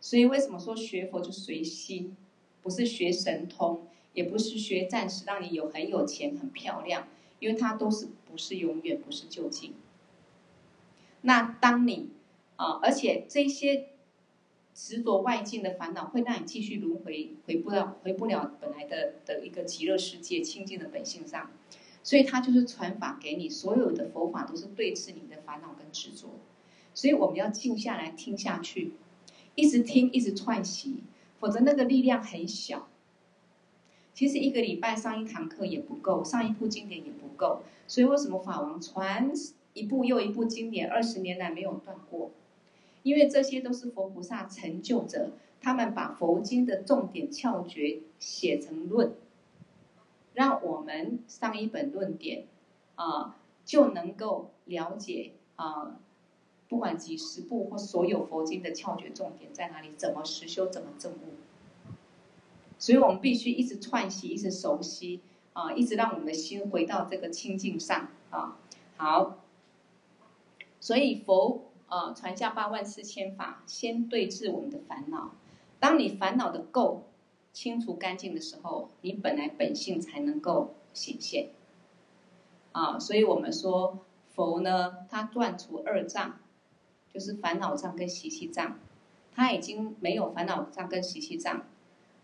[0.00, 2.16] 所以为什么说学佛就随心，
[2.62, 7.08] 不是学神通，也不是学暂时让你有很有钱、很漂亮。
[7.40, 9.74] 因为它都是不是永远，不是究竟。
[11.22, 12.10] 那当你
[12.56, 13.88] 啊，而且这些
[14.74, 21.50] 执着外境的烦恼，会让你继续轮回，回不了，回不了本来的的一个极乐世界清净的本性上。
[22.04, 26.30] 所以它就是传法给你，所有的佛法都是对治你的烦恼跟执着。
[26.94, 28.92] 所以我们要静下来听下去，
[29.54, 31.02] 一直听，一直串习，
[31.38, 32.87] 否则那个力量很小。
[34.18, 39.30] 其实一个礼拜上一堂课也不够，上一部经典也不够，所以为什么法王传
[39.74, 42.32] 一部又一部经典，二十年来没有断过？
[43.04, 49.12] 因为这些都是佛菩萨成就者，他们把佛经的重点窍诀写成论，
[50.34, 52.46] 让我们上一本论点
[52.96, 55.96] 啊就能够了解啊，
[56.68, 61.47] 不管几十部或所有佛经的窍诀重点在哪里，怎么实修，怎么证悟。
[62.78, 65.20] 所以我们必须一直串习，一直熟悉
[65.52, 68.56] 啊，一直让我们的心回到这个清净上啊。
[68.96, 69.38] 好，
[70.80, 75.32] 所以佛啊传下八万四千法，先对治我们的烦恼。
[75.80, 77.00] 当你烦恼的垢
[77.52, 81.50] 清除干净的时候，你本来本性才能够显现
[82.72, 82.98] 啊。
[82.98, 83.98] 所以我们说
[84.34, 86.38] 佛呢，他断除二障，
[87.12, 88.78] 就是烦恼障跟习气障，
[89.34, 91.62] 他已经没有烦恼障跟习气障。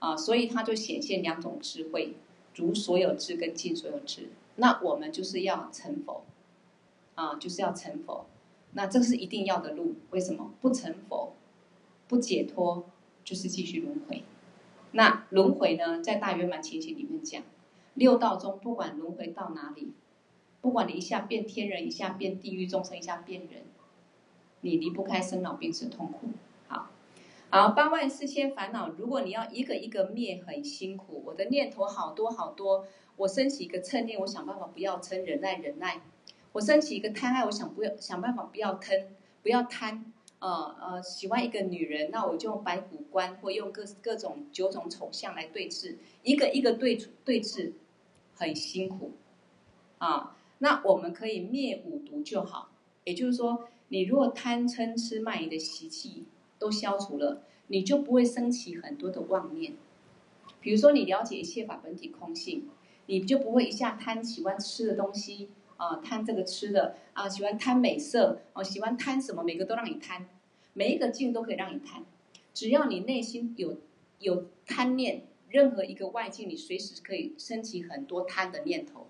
[0.05, 2.15] 啊，所以他就显现两种智慧，
[2.57, 4.29] 如所有智跟尽所有智。
[4.57, 6.25] 那我们就是要成佛，
[7.15, 8.27] 啊，就是要成佛。
[8.73, 9.95] 那这是一定要的路。
[10.11, 11.33] 为什么不成佛，
[12.07, 12.85] 不解脱，
[13.25, 14.23] 就是继续轮回。
[14.93, 17.43] 那轮回呢，在大圆满情形里面讲，
[17.95, 19.95] 六道中不管轮回到哪里，
[20.61, 23.63] 不管你一下变天人，一下变地狱众生，一下变人，
[24.61, 26.29] 你离不开生老病死痛苦。
[27.55, 31.23] 好，八万四千烦恼，如果你要一个一个灭，很辛苦。
[31.25, 36.01] 我的念头好多好多，我升起一个嗔念，我想办法不要嗔，忍耐忍耐。
[36.51, 39.07] 我升起一个贪爱，我想不要想办法不要贪，
[39.41, 40.13] 不要贪。
[40.41, 47.75] 呃呃，喜欢一个女人，那我就用白虎观或用各各种九种丑相来对治，一个一个对对治，
[48.35, 49.13] 很辛苦
[49.99, 50.37] 啊。
[50.59, 52.71] 那我们可以灭五毒就好，
[53.05, 56.25] 也就是说，你如果贪嗔痴慢疑的习气
[56.65, 59.75] 都消除了，你就不会升起很多的妄念。
[60.63, 62.71] 比如说，你了解一切法本体空性，
[63.05, 65.51] 你就不会一下贪喜欢吃的东西。
[65.77, 70.27] 啊，贪这个吃的啊，喜欢贪美色哦，喜欢贪什么，每个都让你贪，
[70.73, 72.05] 每一个境都可以让你贪，
[72.55, 73.77] 只要你内心有
[74.21, 79.09] 有贪念，任何一个外境，你随时可以升起很多贪的念头。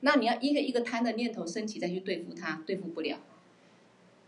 [0.00, 3.18] 那你要一个一个贪的念头升起再去对付它，对付不了。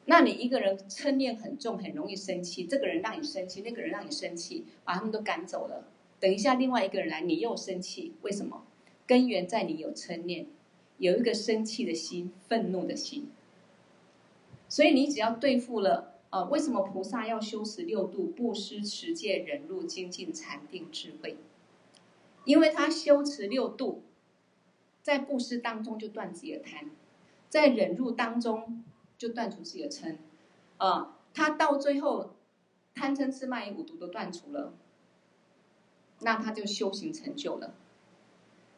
[0.08, 5.86] 那你一个人嗔念很重，很容易生气，这个人让你生气，那个人让你生气，把他们都赶走了。
[6.18, 8.64] 等一下另外一个人来，你又生气，为什么？
[9.06, 10.46] 根源在你有嗔念。
[10.96, 13.28] 有一个生气的心，愤怒的心，
[14.68, 18.32] 所以你只要对付了，呃，为什么菩萨要修持六度？
[18.36, 21.36] 布施、持戒、忍辱、精进、禅定、智慧，
[22.44, 24.02] 因为他修持六度，
[25.00, 26.90] 在布施当中就断自己的贪，
[27.48, 28.82] 在忍辱当中
[29.18, 30.16] 就断除自己的嗔，
[30.78, 32.36] 啊、他到最后
[32.94, 34.72] 贪嗔痴慢疑五毒都断除了，
[36.20, 37.74] 那他就修行成就了。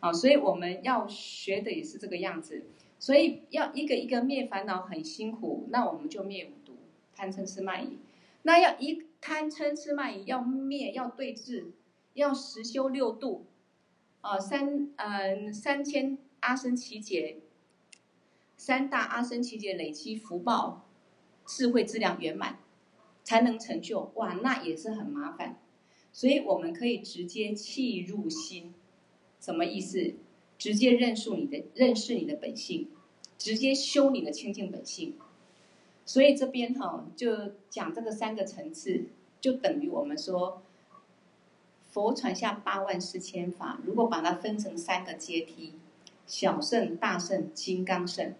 [0.01, 2.65] 啊，所以我们要学的也是这个样子，
[2.99, 6.73] 所以要一个一个灭烦恼很辛苦，那我们就灭五毒，
[7.15, 7.99] 贪嗔痴慢疑。
[8.43, 11.73] 那要一贪嗔痴慢疑要灭，要对治，
[12.15, 13.45] 要实修六度，
[14.23, 17.41] 啊，三嗯、三千阿僧只劫，
[18.63, 20.85] 三大阿僧只劫累积福报，
[21.47, 22.59] 智慧质量圆满，
[23.25, 24.13] 才能成就。
[24.17, 25.59] 哇，那也是很麻烦，
[26.13, 28.75] 所以我们可以直接气入心。
[29.41, 30.13] 什么意思？
[30.59, 32.91] 直接认识你的认识你的本性，
[33.39, 35.15] 直接修你的清净本性。
[36.05, 39.07] 所以这边哈就讲这个三个层次，
[39.41, 40.63] 就等于我们说
[41.91, 45.73] 佛传下八万四千法，如果把它分成三个阶梯，
[46.27, 48.35] 小圣、大圣、金刚圣，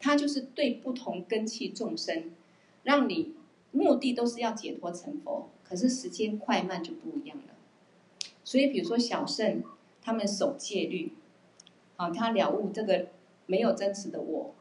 [0.00, 2.32] 它就是对不同根器众生，
[2.82, 3.34] 让你
[3.70, 7.54] 目的都是要解脱成佛，可是时间快慢就不一样了。
[8.42, 9.62] 所以比如说小圣。
[10.02, 11.12] 他们守戒律，
[11.96, 13.08] 啊，他了悟这个
[13.44, 14.54] 没有真实的我，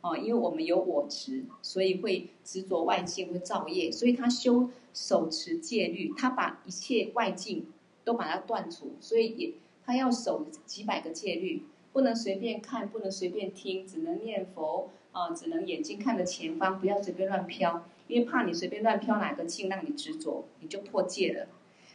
[0.00, 7.66] 啊，因为我们有我执，所以会执着外境，会造业，所以他修手持戒律，他把一切外境
[8.04, 11.64] 都把它断除，所以也他要守几百个戒律，
[11.96, 21.48] 不能随便看，不能随便听，只能念佛，啊，只能眼睛看着前方，不要随便乱飘，因为怕你随便乱飘哪个境让你执着，你就破戒了。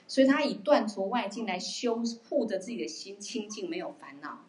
[0.07, 4.39] 所以他以断除外境来修护着自己的心清净，没有烦恼。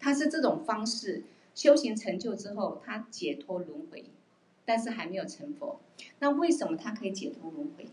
[0.00, 4.06] 他是这种方式修行成就之后，他解脱轮回，
[4.64, 5.80] 但是还没有成佛。
[6.20, 7.86] 那为什么他可以解脱轮回？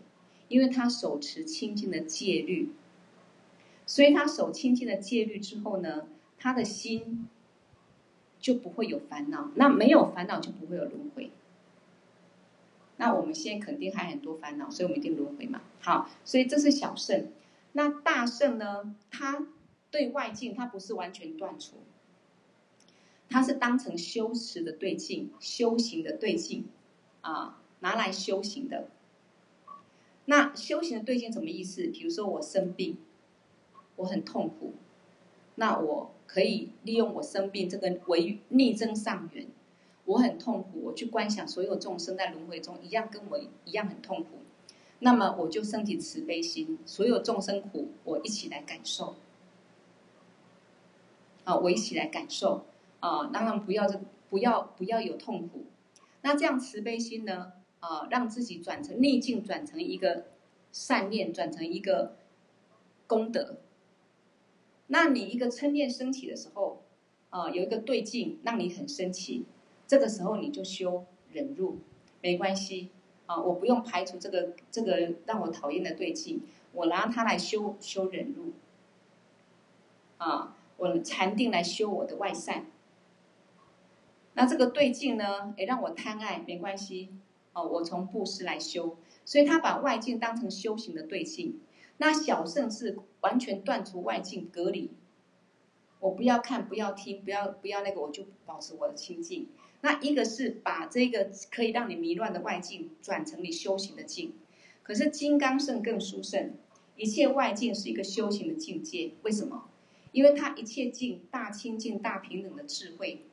[0.48, 2.70] 因为他手持清净的戒律。
[3.84, 6.06] 所以他守清净的戒律之后呢，
[6.42, 7.28] 他的心
[8.40, 9.50] 就不会有烦恼。
[9.54, 11.30] 那没有烦恼就不会有轮回。
[12.96, 15.60] 那我们现在肯定还很多烦恼，所以我们一定轮回嘛。
[15.80, 17.28] 好，所以这是小圣。
[17.72, 18.94] 那大圣呢？
[19.10, 19.46] 他
[19.90, 21.76] 对外境，他不是完全断除，
[23.28, 26.66] 他是当成修持的对境、修行的对境
[27.20, 28.88] 啊，拿来修行的。
[30.26, 31.86] 那修行的对境什么意思？
[31.86, 32.98] 比如说我生病，
[33.96, 34.74] 我很痛苦，
[35.56, 39.46] 那我可以利用我生病这个为逆增上缘。
[40.04, 44.30] 我很痛苦，我去观想所有众生在轮回中一样跟我一样很痛苦，
[44.98, 49.14] 那么我就升起慈悲心，所有众生苦，我一起来感受，
[51.44, 52.66] 啊，我一起来感受，
[52.98, 55.66] 啊，当然不要这不要不要有痛苦，
[56.22, 60.24] 那这样慈悲心呢，啊，让自己转成逆境，转成一个
[60.72, 62.16] 善念，转成一个
[63.06, 63.58] 功德。
[64.92, 66.82] 那你一个嗔念升起的时候，
[67.30, 69.46] 啊，有一个对境，让你很生气。
[69.86, 71.78] 这个时候你就修忍辱，
[72.20, 72.90] 没关系
[73.24, 78.52] 啊，我不用排除这个这个让我讨厌的对境，我拿它来修修忍辱，
[80.18, 82.66] 啊，我禅定来修我的外善。
[84.34, 87.08] 那这个对境呢，也让我贪爱没关系
[87.54, 91.60] 哦，我从布施来修，所以他把外境当成修行的对境。
[92.02, 94.90] 那小圣是完全断除外境隔离，
[96.00, 99.46] 我不要看，不要听，不要不要那个，我就保持我的清净。
[99.82, 104.34] 那一个是把这个可以让你迷乱的外境转成你修行的境，
[104.82, 106.54] 可是金刚乘更殊胜，
[106.96, 109.12] 一切外境是一个修行的境界。
[109.22, 109.68] 为什么？
[110.10, 113.26] 因为他一切境大清净、大平等的智慧，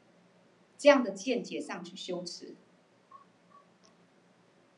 [0.78, 2.54] 这样的见解上去修持。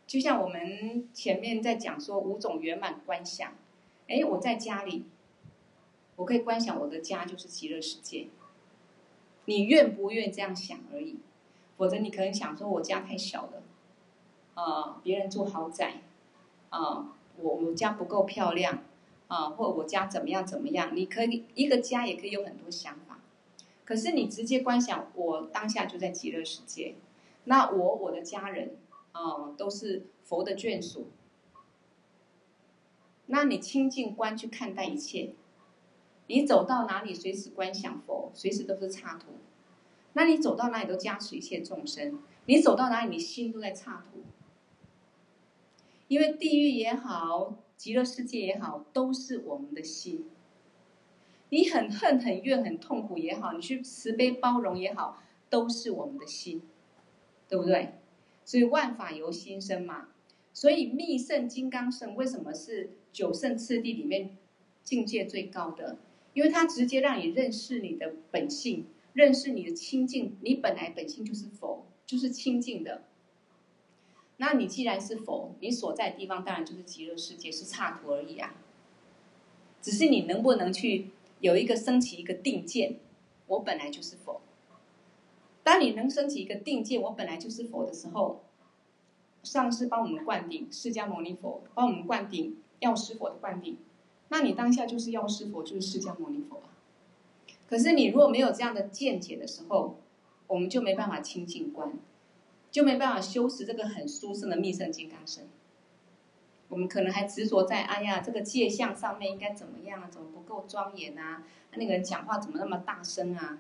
[0.08, 3.54] 就像我们前面在讲说五种圆满观想，
[4.12, 5.06] 哎，我在家里，
[6.18, 8.28] 我可以观想我的家就是极乐世界。
[9.46, 11.20] 你愿不愿这样想而已，
[11.78, 13.64] 否则你可能想说我家太小了，
[14.54, 16.02] 啊、别人住豪宅，
[16.70, 18.84] 啊、我我家不够漂亮。
[19.28, 20.94] 啊，或我家怎么样怎么样？
[20.94, 23.22] 你可以一个家也可以有很多想法，
[23.86, 26.96] 可是你直接观想，我当下就在极乐世界，
[27.46, 28.76] 那我我的家人
[29.14, 31.08] 啊都是佛的眷属，
[33.32, 35.34] 那你清净观去看待一切，
[36.28, 39.32] 你走到哪里随时观想佛，随时都是刹土，
[40.14, 44.22] 那你走到哪里都加持一切众生，你走到哪里你心都在刹土，
[46.08, 47.58] 因为地狱也好。
[47.82, 50.30] 极乐世界也好，都是我们的心。
[51.50, 55.18] 你很恨、很怨、很痛苦也好，你去慈悲包容也好，
[55.50, 56.62] 都是我们的心，
[57.50, 57.96] 对不对？
[58.46, 60.10] 所以万法由心生嘛。
[60.54, 64.38] 所以密圣金刚圣为什么是九乘次第里面
[64.84, 65.98] 境界最高的？
[66.34, 70.38] 因为它直接让你认识你的本性，认识你的清净。
[70.42, 73.04] 你本来本性就是佛，就是清净的。
[74.38, 78.56] 那你既然是佛，你所在的地方当然就是极乐世界，是刹土而已啊。
[79.82, 82.96] 只是你能不能去有一个升起一个定见，
[83.48, 84.42] 我本来就是佛。
[85.64, 88.44] 当你能升起一个定见，我本来就是佛的时候，
[89.44, 93.78] 上师帮我们灌顶，释迦牟尼佛帮我们灌顶，药师佛的灌顶，
[94.30, 96.70] 那你当下就是药师佛，就是释迦牟尼佛啊。
[97.68, 99.98] 可是你如果没有这样的见解的时候，
[100.46, 101.94] 我们就没办法清净观。
[102.72, 105.44] 就没办法修持这个很殊胜的密乘金刚身。
[106.70, 110.08] 我们可能还执着在哎呀，这个界相上面应该怎么样啊？
[110.10, 111.44] 怎么不够庄严啊？
[111.76, 113.58] 那个人讲话怎么那么大声啊？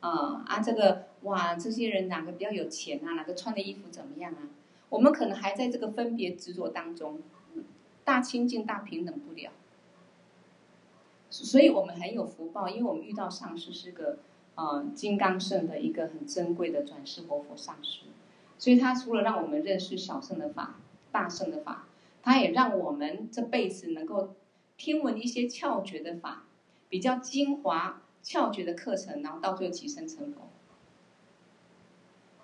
[0.00, 3.12] 啊啊，这个哇，这些人哪个比较有钱啊？
[3.12, 4.48] 哪个穿的衣服怎么样啊？
[4.88, 7.20] 我们可能还在这个分别执着当中，
[8.06, 9.50] 大清净、大平等不了。
[11.28, 14.18] 所以我们很有福报，因为我们遇到上师是个
[14.54, 18.02] 呃金刚圣的一个很珍贵的转世活佛上师。
[18.58, 20.76] 所以，他除了让我们认识小圣的法、
[21.10, 21.88] 大圣的法，
[22.22, 24.30] 他也让我们这辈子能够
[24.76, 26.44] 听闻一些窍诀的法，
[26.88, 30.48] 比较精华窍诀的课程，然后到最后即生成佛。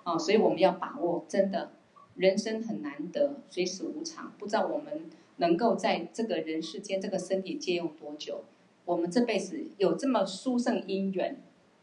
[0.03, 1.71] 哦，所以我们要把握，真的，
[2.17, 8.45] 人生很难得，随时无常，不知道我们能够在这个人世间这个身体借用多久。
[8.85, 11.41] 我们这辈子有这么殊胜因缘，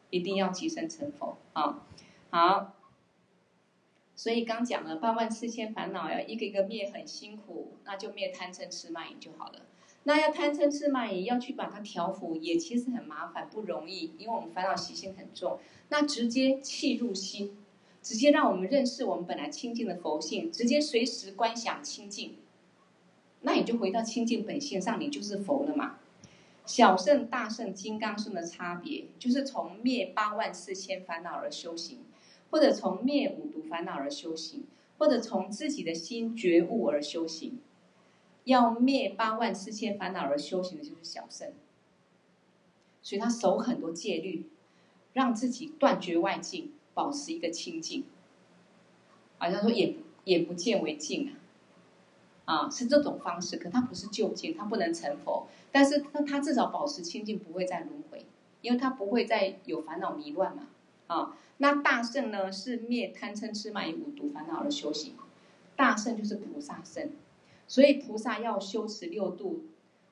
[0.09, 1.85] 一定要即生成佛啊、
[2.29, 2.75] 好。
[4.15, 9.61] 所以刚讲了八万四千烦恼要一个一个灭很辛苦，那就灭贪嗔痴慢疑就好了。
[10.03, 15.57] 那要贪嗔痴慢疑要去把它调伏，也其实很麻烦不容易，因为我们烦恼习性很重。
[15.87, 17.57] 那直接契入心，
[18.01, 22.35] 直接让我们认识我们本来清净的佛性，直接随时观想清净，
[23.41, 25.97] 那你就回到清净本性上，你就是佛了嘛。
[26.65, 31.99] 小圣、大圣、金刚乘的差别，就是从灭八万四千烦恼而修行。
[32.51, 34.63] 或者从灭五毒烦恼而修行，
[34.97, 37.59] 或者从自己的心觉悟而修行，
[38.45, 41.53] 要灭八万四千烦恼而修行的就是小圣，
[43.03, 44.49] 所以他守很多戒律，
[45.13, 48.05] 让自己断绝外境，保持一个清净。
[49.37, 51.33] 好像说眼眼不见为净啊，
[52.49, 58.25] 啊是这种方式，可他不是究竟，他不能成佛，但是他他至少保持清净，不会再轮回，
[58.61, 60.67] 因为他不会再有烦恼迷乱嘛，
[61.05, 61.37] 啊。
[61.57, 65.13] 那大圣呢，是灭贪嗔痴慢疑五毒烦恼而修行，
[65.75, 67.11] 大圣就是菩萨圣，
[67.67, 69.65] 所以菩萨要修持六度，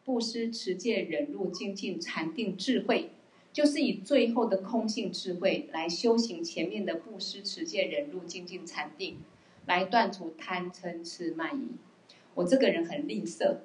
[0.05, 3.09] 布施、持戒、忍辱、精进、禅定、智慧，
[3.51, 9.17] 就是以最后的空性智慧来修行前面的布施、持戒、忍辱、精进、禅定，
[9.65, 11.69] 来断除贪嗔痴慢疑。
[12.37, 13.57] 我这个人很吝啬，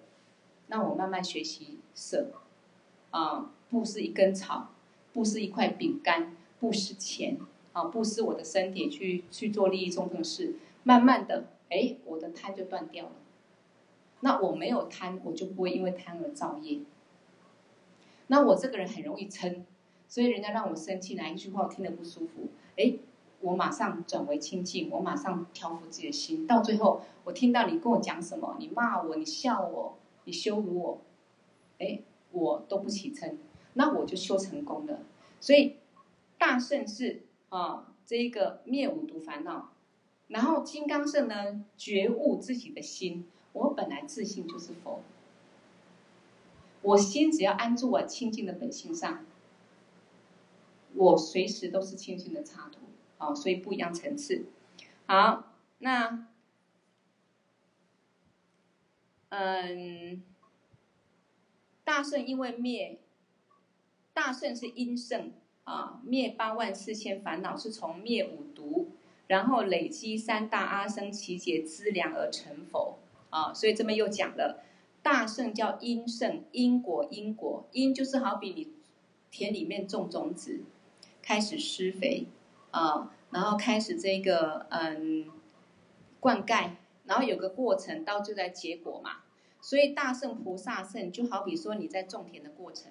[0.69, 2.31] 那我慢慢学习舍，
[3.11, 4.71] 啊，布施一根草，
[5.13, 7.37] 布施一块饼干，布施钱。
[7.75, 13.13] 啊，布施我的身体去去做利益众生事，慢慢的，哎，我的贪就断掉了。
[14.21, 16.81] 那我没有贪，我就不会因为贪而造业。
[18.27, 19.63] 那我这个人很容易嗔，
[20.07, 22.93] 所以人家让我生气，哪一句话我听得不舒服，哎，
[23.43, 31.01] 我马上转为清净，我马上调伏自己的心，到最后我听到你跟我讲什么，你骂我，你笑我，你羞辱我，
[31.79, 33.35] 哎，我都不起嗔，
[33.75, 35.01] 那我就修成功了。
[35.41, 35.77] 所以
[36.39, 39.73] 大圣是啊，这一个灭五毒烦恼，
[40.29, 45.01] 然后金刚圣呢，觉悟自己的心，我本来自信就是佛。
[46.83, 49.25] 我心只要安住我清净的本性上，
[50.95, 52.79] 我随时都是清净的插图，
[53.23, 54.47] 哦，所以不一样层次。
[55.07, 55.45] 好，
[55.79, 56.27] 那，
[59.29, 60.23] 嗯，
[61.85, 62.99] 大圣因为灭，
[64.13, 65.31] 大圣是因圣
[65.65, 68.91] 啊，灭八万四千烦恼是从灭五毒，
[69.29, 72.99] 然后累积三大阿僧只劫资粮而成佛
[73.31, 74.65] 啊，所以这边又讲了。
[75.03, 78.73] 大圣叫因圣，因果因果，因就是好比你
[79.33, 80.61] 田里面种种子，
[81.21, 82.27] 开始施肥
[82.73, 85.31] 啊，然后开始这个嗯
[86.19, 86.73] 灌溉，
[87.07, 89.19] 然后有个过程，到就在结果嘛。
[89.61, 92.91] 所以大圣菩萨圣就好比说你在种田的过程，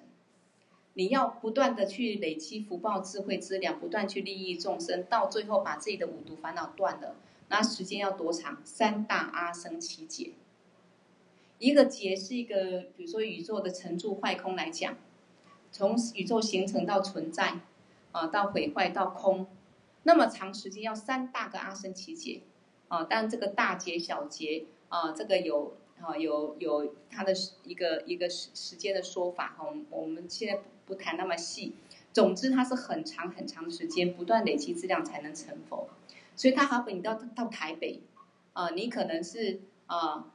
[0.94, 7.14] 你要不断的去累积福报、智慧、资粮，不断去利益众生，到最后把自己的五毒烦恼断了，
[7.48, 8.58] 那时间要多长？
[8.64, 10.32] 三大阿僧祇劫。
[11.58, 14.96] 一个劫是一个，比如说宇宙的成住坏空来讲，
[15.70, 17.60] 从宇宙形成到存在，
[18.12, 19.46] 啊，到毁坏到空，
[20.04, 22.42] 那么长时间要三大个阿僧只劫，
[22.88, 27.32] 啊，但这个大劫小劫，啊，这个有啊有有它的
[27.64, 31.74] 一个一个时时间的说法，哈，我们现在不不谈那么细，
[32.12, 35.88] 总之它是很长很长的时间，不断累积质量才能成佛，
[36.36, 38.00] 所以它好比你到到台北，
[38.52, 40.26] 啊，你可能是啊。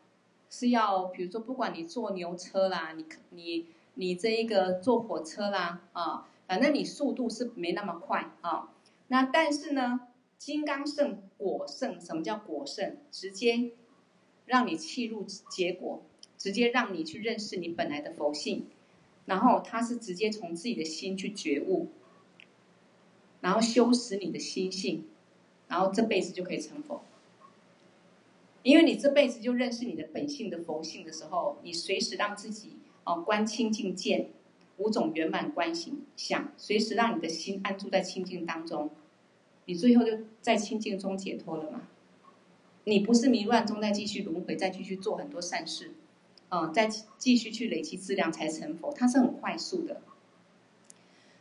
[0.49, 3.65] 是要，比如说，不管你坐牛车啦，你你
[3.95, 8.69] 你这一个坐火车啦，啊，反正你速度是没那么快啊。
[9.09, 12.97] 那但是呢，金刚圣果圣，什么叫果圣？
[13.11, 13.71] 直接
[14.45, 16.03] 让你契入结果，
[16.37, 18.67] 直接让你去认识你本来的佛性，
[19.25, 21.87] 然后他是直接从自己的心去觉悟，
[23.41, 25.05] 然后修实你的心性，
[25.67, 27.03] 然后这辈子就可以成佛。
[28.63, 32.73] 因为你这辈子就认识你的本性的佛性的时候，你随时让自己
[33.05, 34.29] 哦观清净见
[34.77, 38.89] 五种圆满观行相，随时让你的心安住在清净当中，
[39.65, 41.81] 你最后就在清净中解脱了嘛？
[42.83, 45.91] 你不是迷乱中再继续轮回，再继续做很多善事，
[46.49, 50.01] 嗯，再继续去累积资粮才成佛，它是很快速的。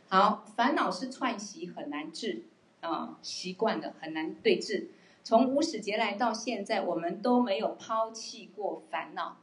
[0.09, 2.43] 好，烦恼是串习，很难治
[2.81, 4.89] 啊，习惯的很难对治。
[5.23, 9.37] 从无始劫来到现在，我们都没有抛弃过烦恼，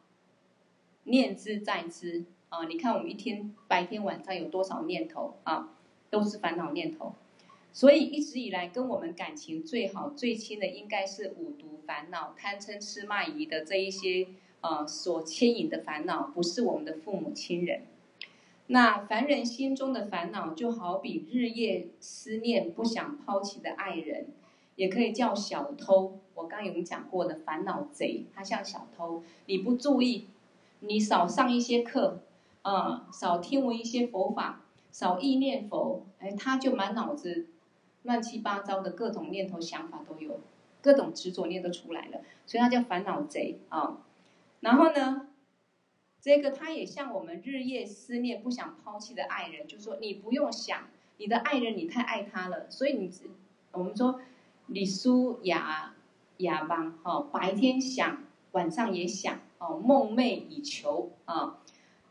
[1.05, 2.25] 念之在之
[2.55, 2.67] 啊！
[2.69, 5.71] 你看我们一天白天晚上有多少念头啊？
[6.09, 7.15] 都是烦恼念头。
[7.73, 14.29] 所以一直以来跟我们感情最好最亲的，应该是五毒烦恼、贪嗔痴慢疑的这一些
[14.61, 17.83] 呃所牵引的烦恼，不是我们的父母亲人。
[18.69, 24.27] 那凡人心中的烦恼，就好比日夜思念、不想抛弃的爱人。
[24.77, 30.27] 也可以叫小偷，我刚有讲过的烦恼贼，他像小偷，你不注意，
[30.81, 32.19] 你少上一些课，
[32.65, 37.47] 啊、少听闻一些佛法，少意念佛，哎，他就满脑子
[38.03, 40.41] 乱七八糟的各种念头想法都有，
[40.83, 43.99] 各种执着念都出来了，所以他叫烦恼贼啊、
[44.61, 45.29] 然后呢，
[46.21, 50.89] 这个他也像我们日夜思念不想抛弃的爱人，就说你不用想
[51.19, 53.11] 你的爱人，你太爱他了，所以你
[53.73, 54.21] 我们说。
[54.67, 55.93] 你书哑
[56.39, 61.59] 哑巴哦，白天想，晚上也想哦，梦寐以求啊，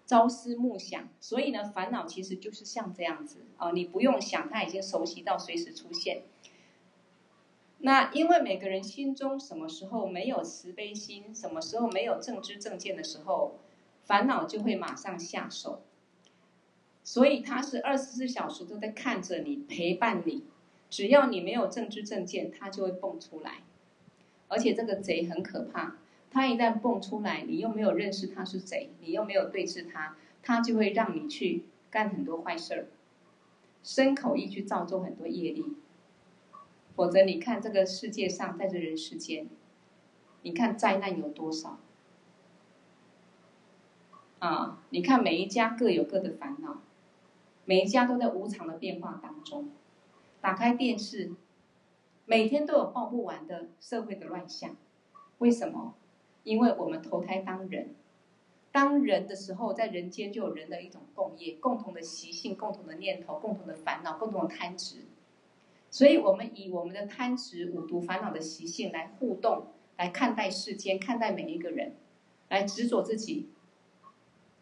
[0.05, 1.09] 朝思暮想。
[1.19, 6.23] 所以呢，烦恼其实就是像这样子啊，你不用想，它已经熟悉到随时出现。
[7.79, 13.55] 那因为每个人心中什么时候没有慈悲心，什么时候没有正知正见的时候，
[14.05, 15.81] 烦恼就会马上下手。
[17.03, 20.45] 所以它是二十四小时都在看着你，陪伴你。
[20.89, 23.63] 只要你没有正知正见，他就会蹦出来，
[24.47, 25.97] 而且这个贼很可怕。
[26.33, 32.87] 他一旦蹦出来，你又没有认识他是贼，你又没有对治他，他就会让你去干很多坏事儿，
[33.83, 35.77] 身口意去造作很多业力。
[36.95, 39.47] 否则，你看这个世界上，在这人世间，
[40.41, 41.79] 你看灾难有多少？
[44.39, 46.81] 啊，你看每一家各有各的烦恼，
[47.65, 49.69] 每一家都在无常的变化当中。
[50.41, 51.31] 打开电视，
[52.25, 54.75] 每天都有报不完的社会的乱象。
[55.37, 55.93] 为什么？
[56.43, 57.95] 因为我们投胎当人，
[58.71, 65.05] 当人的时候，在人间就有人的一种共业，共同的习性、共同的念头、共同的烦恼、共同的贪执。
[65.89, 71.93] 所以，我们以我们的贪执、五毒、烦恼的习性来互动，来看待世间，看待每一个人，
[72.49, 73.49] 来执着自己。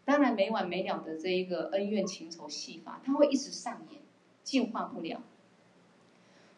[0.04, 4.02] 当然，没完没了的这一个恩怨情仇戏法，它会一直上演，
[4.44, 5.24] 净化不了。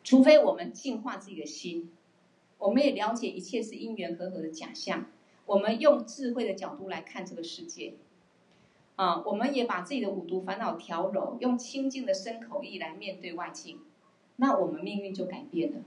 [0.04, 1.92] 除非我们净化自己的心，
[2.58, 5.06] 我们也了解一切是因缘和合的假象。
[5.46, 7.96] 我们用智慧的角度来看这个世界，
[8.96, 13.80] 啊，我们也把自己的五毒烦恼调柔，用清净的身口意来面对外境。
[14.38, 15.82] 那我们命运就改变了，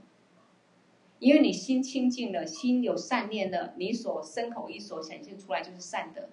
[1.19, 6.29] 因为你心清净了，心有善念了，你所身口意所显现出来就是善的，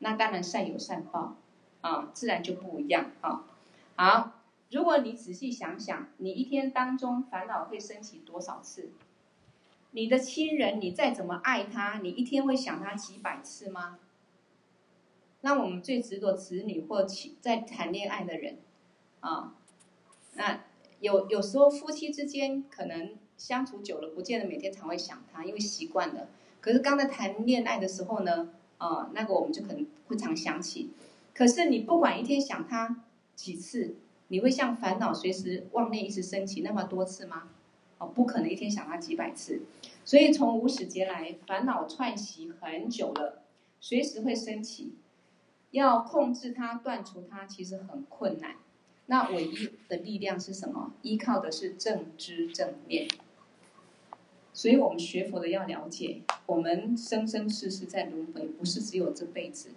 [0.00, 1.36] 那当然善有善报，
[1.80, 3.46] 啊，自然就不一样啊。
[3.96, 4.32] 好，
[4.70, 8.90] 如果你仔细想想，你一天当中烦恼会升起多少次？
[9.90, 13.98] 你的亲人，你再怎么爱他，你一天会想他几百次吗？
[15.40, 17.06] 那我们最执着子女或
[17.40, 18.58] 在谈恋爱的人，
[19.20, 19.54] 啊，
[20.34, 20.60] 那。
[21.00, 26.26] 有有时候夫妻之间可能相处久了，不见得每天常会想他，因为习惯了。
[26.60, 30.90] 可是刚在谈恋爱的时候呢，啊，那个我们就可能会常想起。
[31.32, 33.04] 可是你不管一天想他
[33.36, 33.94] 几次，
[34.26, 37.48] 你会像烦恼随时妄念一直升起那么多次吗？
[37.98, 39.62] 哦，不可能一天想他几百次。
[40.04, 43.42] 所以从无始劫来，烦恼串习很久了，
[43.80, 44.94] 随时会升起，
[45.72, 48.56] 要控制它、断除它，其实很困难。
[49.06, 50.92] 那唯一的力量是什么？
[51.02, 53.08] 依靠的是正知正念。
[54.52, 59.70] 所以我们学佛的要了解，我们生生世世在轮回，不是只有这辈子。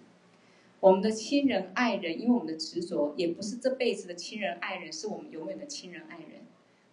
[0.80, 6.40] 我们的亲人爱人，因为我们的执着，也不是这辈子的亲人爱人，是我们永远的亲人爱人。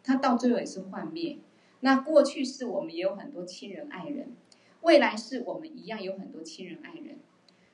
[0.10, 1.38] 他到最后也是幻灭。
[1.82, 4.32] 那过去是我们也有很多亲人爱人，
[4.82, 7.20] 未来是我们一样有很多亲人爱人。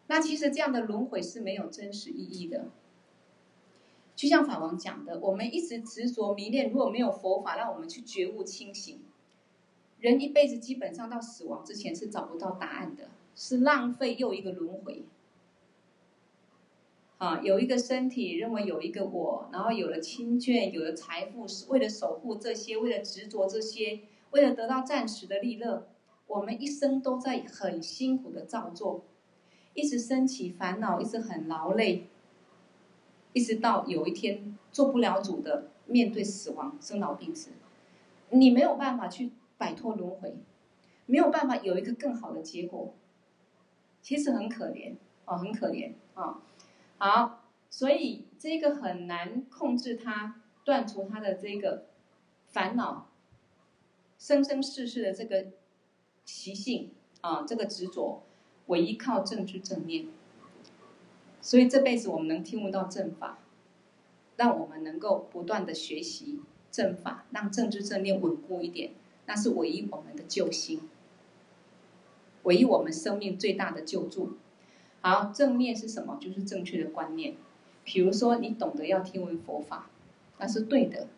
[0.08, 2.66] 那其实这样的轮回是没有真实意义的。
[4.18, 9.00] 就像法王讲的，我们一直执着迷恋，如果没有佛法让我们去觉悟清醒，
[10.02, 15.06] 人一辈子基本上到死亡之前是找不到答案的，是浪费又一个轮回。
[17.26, 25.88] 啊，有一个身体，认为有一个我，然后有了亲眷，有了财富，是为了守护这些，为了执着这些，为了得到暂时的利乐，
[26.28, 29.06] 我们一生都在很辛苦的造作，
[29.74, 32.06] 一直升起烦恼，一直很劳累。
[33.34, 37.50] 一直到有一天做不了主的面对死亡、生老病死，
[38.30, 40.36] 你没有办法去摆脱轮回，
[41.08, 42.94] 没有办法有一个更好的结果，
[44.04, 44.94] 其实很可怜
[45.26, 46.40] 啊，很可怜啊、
[46.98, 51.86] 好，所以这个很难控制他，断除他的这个
[52.48, 53.10] 烦恼，
[54.18, 55.48] 生生世世的这个
[56.24, 56.92] 习性
[57.22, 58.24] 啊，这个执着，
[58.68, 60.08] 唯一靠正知正念。
[61.42, 63.40] 所以这辈子我们能听闻到正法，
[64.38, 66.40] 让我们能够不断的学习
[66.72, 68.94] 正法，让正知正念稳固一点，
[69.26, 70.90] 那是唯一我们的救星，
[72.44, 74.38] 唯一我们生命最大的救助。
[75.06, 76.18] 好，正念是什么？
[76.20, 77.36] 就是正确的观念。
[77.84, 79.88] 比如说，你懂得要听闻佛法，
[80.40, 81.10] 那是对的，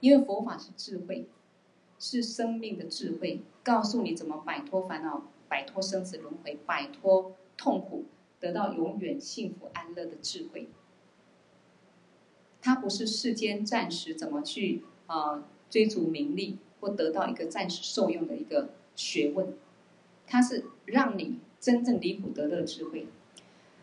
[0.00, 1.24] 因为佛法是智慧，
[1.98, 8.04] 是生命的智慧，告诉你怎么摆脱烦恼，摆脱生死轮回，摆脱痛苦。
[8.38, 10.68] 得到永远幸福安乐的智慧，
[12.60, 19.54] 它不是世间暂时怎么去啊、呃、追逐名利或得到一个暂时受用的一个学问，
[20.26, 23.06] 它是让你真正离苦得乐智慧，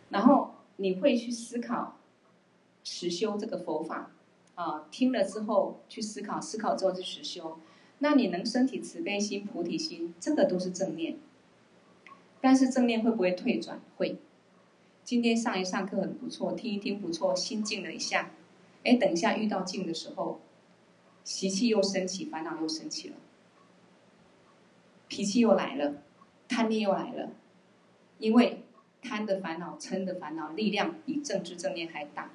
[0.09, 1.97] 然后你会去思考
[2.83, 4.11] 实修这个佛法
[4.55, 7.59] 啊、听了之后去思考，思考之后去实修，
[7.99, 11.17] 那你能升起慈悲心、菩提心，这个都是正念。
[12.41, 13.79] 但是正念会不会退转？
[13.97, 14.17] 会。
[15.03, 18.31] 今天上一上课很不错，听一听不错，心静了一下。
[18.83, 20.39] 哎，等一下遇到静的时候，
[21.23, 23.15] 习气又升起，烦恼又升起了，
[25.07, 26.01] 脾气又来了，
[26.47, 27.31] 贪念又来了。
[28.19, 28.63] 因为
[29.01, 32.31] 贪的烦恼、嗔的烦恼力量比正知正念还大。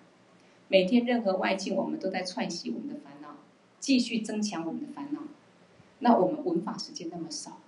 [0.68, 3.36] 每天任何外境，我们都在串习我们的烦恼，
[3.78, 5.20] 继续增强我们的烦恼。
[5.98, 7.60] 那我们闻法时间那么少，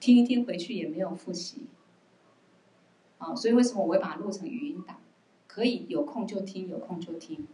[0.00, 1.66] 听一听回去也没有复习。
[3.18, 4.98] 啊，所以为什么我会把它录成语音档？
[5.46, 7.46] 可以有空就听，有空就听。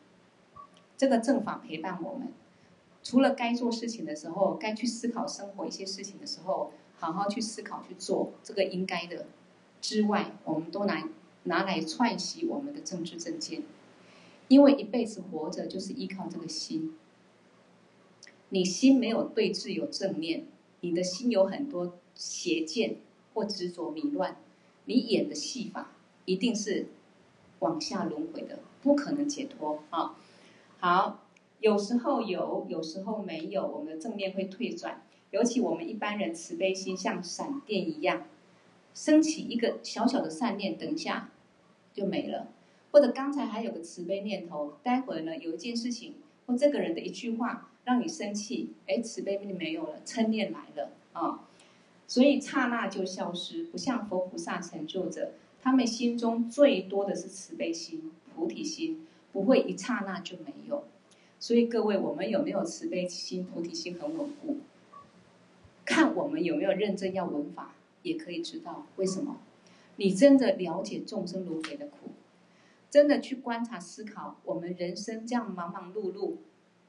[0.97, 2.33] 这个正法陪伴我们，
[3.03, 9.27] 除了该做事情的时候，该去思考生活一些事情的时候，好好去思考去做这个应该的
[9.81, 11.09] 之外，我们都拿
[11.45, 13.63] 拿来串习我们的正知正见。
[14.49, 16.97] 因为一辈子活着就是依靠这个心。
[18.49, 20.45] 你心没有对治有正念，
[20.81, 22.97] 你的心有很多邪见
[23.33, 24.37] 或执着迷乱。
[24.87, 25.93] 你演的戏法
[26.25, 26.89] 一定是
[27.61, 30.17] 往下轮回的，不可能解脱啊。
[30.81, 31.23] 好，
[31.61, 35.03] 有时候有，有时候没有，我们的正面会退转。
[35.31, 38.27] 尤其我们一般人慈悲心像闪电一样，
[38.95, 41.31] 升起一个小小的善念，等一下
[41.93, 42.49] 就没了。
[42.93, 46.15] 或者刚才还有个慈悲念头，待会儿呢有一件事情
[46.47, 51.47] 或这个人的一句话让你生气，哎，慈悲念没有了，嗔念来了啊，
[52.09, 53.65] 所以刹那就消失。
[53.65, 55.33] 不像佛菩萨成就者，
[55.63, 60.85] 他们心中最多的是慈悲心、菩提心，不会一刹那就没有。
[61.39, 64.59] 所以各位，我们有没有慈悲心、菩提心很稳固？
[65.85, 69.41] 看我们有没有认真要闻法，也可以知道为什么。
[69.97, 72.13] 你真的了解众生轮回的苦。
[72.91, 76.35] 真的去观察思考，我们人生这样忙忙碌碌，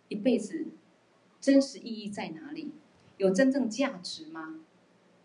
[0.07, 0.65] 一辈子
[1.39, 2.71] 真实意义在哪里？
[3.17, 4.61] 有真正价值吗？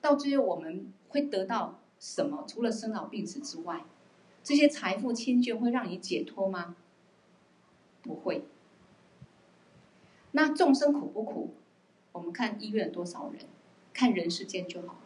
[0.02, 2.44] 到最后我们会得到什么？
[2.46, 3.86] 除了生老病死之外，
[4.44, 6.76] 这些财富亲眷会让你解脱吗？
[8.02, 8.44] 不会。
[10.32, 11.54] 那众生苦不苦？
[12.12, 13.46] 我们看医院多少人，
[13.94, 14.98] 看人世间就好。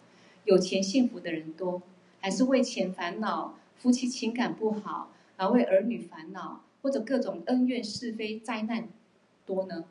[0.45, 1.83] 有钱幸福的人多，
[2.21, 3.55] 还是为钱烦恼？
[3.77, 5.11] 夫妻情感不好？
[5.37, 8.89] 而为儿女烦恼，或者各种恩怨是非灾难
[9.47, 9.85] 多呢？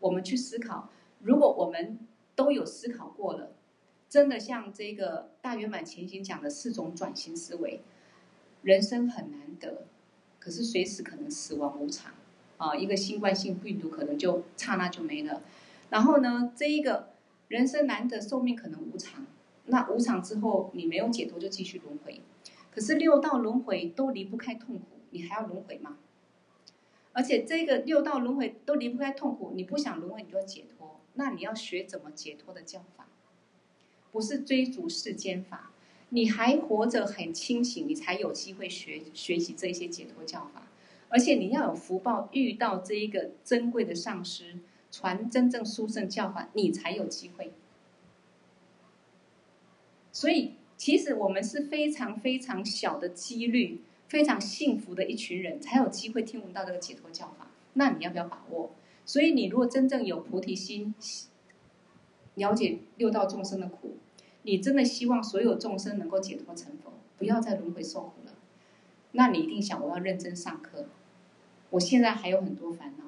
[0.00, 0.88] 我们去思考，
[1.20, 1.98] 如果我们
[2.34, 3.52] 都有思考过了，
[4.08, 7.80] 真的像这个大圆满前行讲的四种转型思维，
[8.62, 9.82] 人生很难得，
[10.38, 12.14] 可是随时可能死亡无常
[12.56, 12.74] 啊！
[12.74, 15.42] 一个新冠性病毒可能就刹那就没了。
[15.90, 17.10] 然后呢，这一个
[17.48, 19.26] 人生难得，寿命可能无常，
[19.66, 22.20] 那无常之后你没有解脱，就继续轮回。
[22.70, 25.98] 可是六道轮回都离不开痛苦，你还要轮回吗？
[27.12, 31.00] 而且这个六道轮回都离不开痛苦，你不想轮回，你就要解脱。
[31.14, 33.06] 那你要学怎么解脱的教法，
[34.12, 35.70] 不是追逐世间法。
[36.10, 40.68] 你还活着很清醒，你才有机会学学习这些解脱教法。
[41.08, 44.58] 而且你要有福报，遇到这一个珍贵的上师，
[44.92, 47.52] 传真正殊胜教法，你才有机会。
[50.16, 50.52] 所以。
[50.78, 57.50] 其实我们是非常非常小的几率，非常幸福的一群人，才有机会听闻到这个解脱教法。
[57.72, 58.72] 那你要不要把握？
[59.06, 60.94] 所以你如果真正有菩提心，
[62.34, 63.96] 了解六道众生的苦，
[64.42, 68.34] 你真的希望所有众生能够解脱成佛，不要再轮回受苦了。
[69.12, 70.84] 那你一定想，我要认真上课。
[71.70, 73.04] 我现在还有很多烦恼，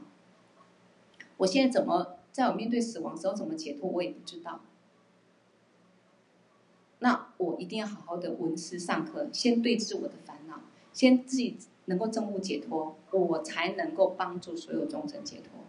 [1.37, 4.63] 我现在怎么在我面对死亡时候怎么解脱，我也不知道。
[7.39, 10.61] 我一定要好好的闻思上课，先对治我的烦恼，
[10.93, 15.61] 先自己能够证悟解脱，我才能够帮助所有众生解脱。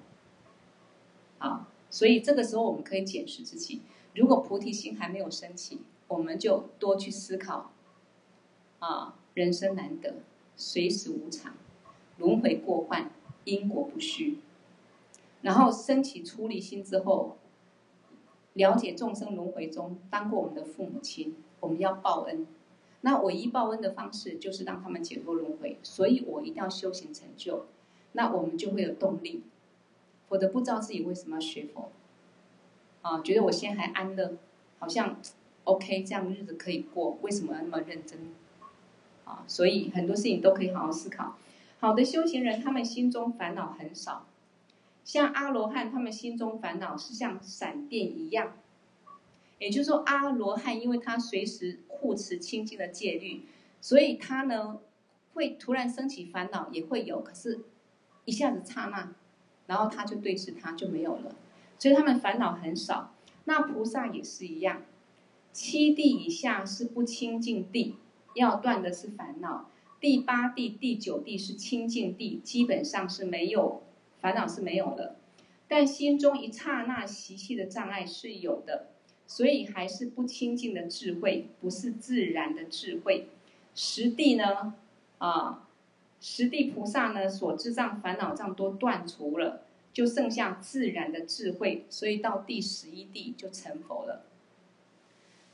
[1.38, 3.82] 好，所以这个时候我们可以检视自己，
[4.16, 7.72] 如果菩提心还没有升起，我们就多去思考。
[8.80, 10.16] 啊，人生难得，
[10.56, 11.54] 随时无常，
[12.18, 13.12] 轮回过患，
[13.44, 14.40] 因果不虚。
[15.42, 17.38] 然后升起出离心之后。
[18.54, 22.46] 了解众生轮回中当过我们的父母亲，我们要报恩。
[23.02, 27.66] 那唯一报恩的方式就是让他们解脱轮回，所以我一定要修行成就，
[28.12, 29.44] 那我们就会有动力。
[30.28, 31.90] 否则不知道自己为什么要学佛，
[33.02, 34.34] 啊，觉得我现在还安乐，
[34.78, 35.18] 好像
[35.64, 38.20] OK，这样日子可以过，为什么要那么认真？
[39.26, 41.36] 啊，所以很多事情都可以好好思考。
[41.80, 44.28] 好的修行人，他们心中烦恼很少。
[45.04, 48.54] 像阿罗汉，他们心中烦恼是像闪电一样，
[49.60, 53.44] 也就是说，阿罗汉因为他随时护持清净的戒律，
[53.80, 54.80] 所以他呢
[55.34, 57.60] 会突然升起烦恼，也会有，可是
[58.26, 59.14] 一下子刹那，
[59.68, 61.36] 然后他就对视他就没有了，
[61.78, 63.14] 所以他们烦恼很少。
[63.46, 64.84] 那菩萨也是一样，
[65.54, 67.96] 七地以下是不清净地，
[68.34, 73.84] 要断的是烦恼；第八地、第九地是清净地，基本上是没有。
[74.22, 75.16] 烦恼是没有的，
[75.70, 78.88] 但心中一刹那习气的障碍是有的，
[79.30, 83.28] 所以还是不清净的智慧，不是自然的智慧。
[83.76, 84.74] 十地呢，
[85.20, 85.68] 啊，
[86.20, 89.62] 十地菩萨呢所知障烦恼障都断除了，
[89.94, 94.26] 就剩下自然的智慧，所以到第十一地就成佛了。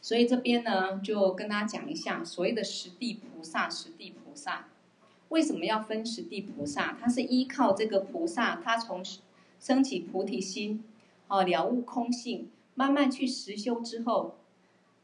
[0.02, 4.70] 所以这边呢，就跟大家讲一下所谓的十地菩萨，十地菩萨。
[5.28, 6.98] 为什么要分十地菩萨？
[7.02, 9.04] 他是依靠这个菩萨，他从
[9.60, 10.82] 升起菩提心，
[11.28, 14.38] 啊，了悟空性，慢慢去实修之后，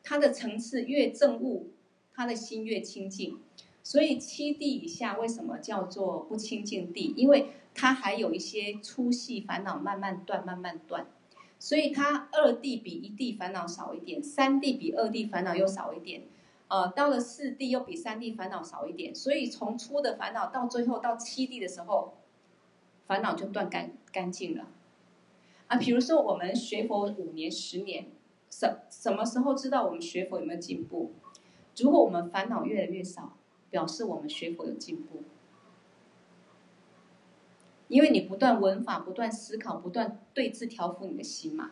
[0.04, 1.72] 他的层次越正悟，
[2.14, 3.40] 他的心越清净。
[3.84, 7.14] 所以七地以下为什么叫做不清净地？
[7.18, 11.08] 因为他还有一些粗细烦恼慢慢断，慢慢断。
[11.58, 16.24] 所以他二地比一地烦恼少一点，三地比二地烦恼又少一点。
[16.68, 22.14] 呃，到了四地又比三地烦恼少一点，所以从初的烦恼到最后到七地的时候，
[23.08, 24.68] 烦恼就断干干净了。
[25.72, 28.08] 啊，比如说我们学佛五年、十年，
[28.50, 31.14] 什什么时候知道我们学佛有没有进步？
[31.78, 33.38] 如果我们烦恼越来越少，
[33.70, 35.24] 表示我们学佛有进步。
[37.88, 41.72] 因为你不断闻法，不断思考，不断对治调伏你的心嘛。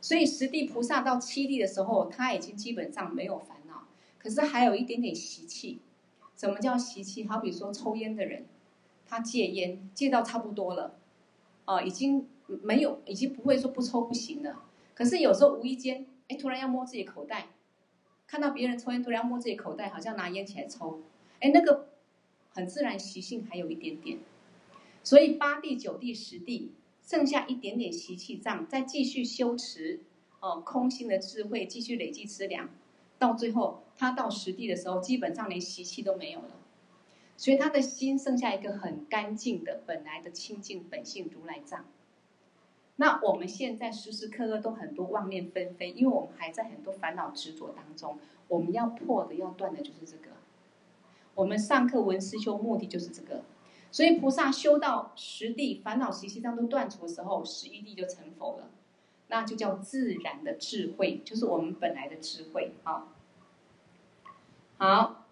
[0.00, 3.88] 所以十地菩萨到七地的时候，他已经基本上没有烦恼，
[4.20, 5.80] 可是还有一点点习气。
[6.36, 7.24] 什么叫习气？
[7.24, 8.46] 好比说抽烟的人，
[9.08, 10.94] 他戒烟戒到差不多了，
[11.64, 12.28] 啊，已经
[12.62, 14.64] 没有，已经不会说不抽不行了。
[14.94, 17.48] 可是有时候无意间，哎，突然要摸自己口袋，
[18.26, 21.00] 看到别人抽烟，突然要摸自己口袋，好像拿烟起来抽，
[21.40, 21.88] 哎，那个
[22.54, 24.18] 很自然习性还有一点点。
[25.02, 26.72] 所以八地、九地、十地。
[27.00, 30.00] 剩下一点点习气障，再继续修持，
[30.40, 32.68] 哦，空心的智慧，继续累积资粮，
[33.18, 36.50] 到最后他到十地的时候，基本上连习气都没有了，
[37.38, 41.86] 所以他的心剩下一个很干净的本来的清净本性如来藏。
[43.00, 48.18] 那我们现在时时刻刻都很多妄念纷飞，因为我们还在很多烦恼执着当中，
[48.48, 50.32] 我们要破的要断的就是这个。
[51.34, 53.44] 我们上课闻思修目的就是这个。
[53.92, 58.68] 所以菩萨修到十地烦恼习气当中断除的时候，十一地就成佛了，
[59.28, 63.06] 那就叫自然的智慧，就是我们本来的智慧啊。
[64.76, 65.24] 好，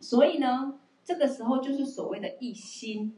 [0.00, 3.14] 所以呢，这个时候就是所谓的一心，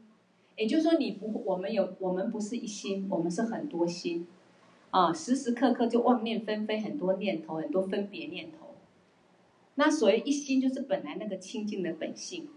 [0.59, 4.27] 也就是说你不，我们有，我们不是一心，我们是很多心
[4.91, 8.67] 啊，时时刻刻就妄念纷飞，很多念头，很多分别念头。
[9.75, 12.49] 那所谓一心，就是本来那个清净的本性。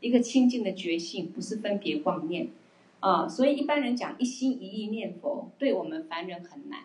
[0.00, 2.48] 一个清净的觉性，不是分别妄念，
[3.00, 6.80] 啊，所以一般人讲一心一意念佛，对我们凡人很难。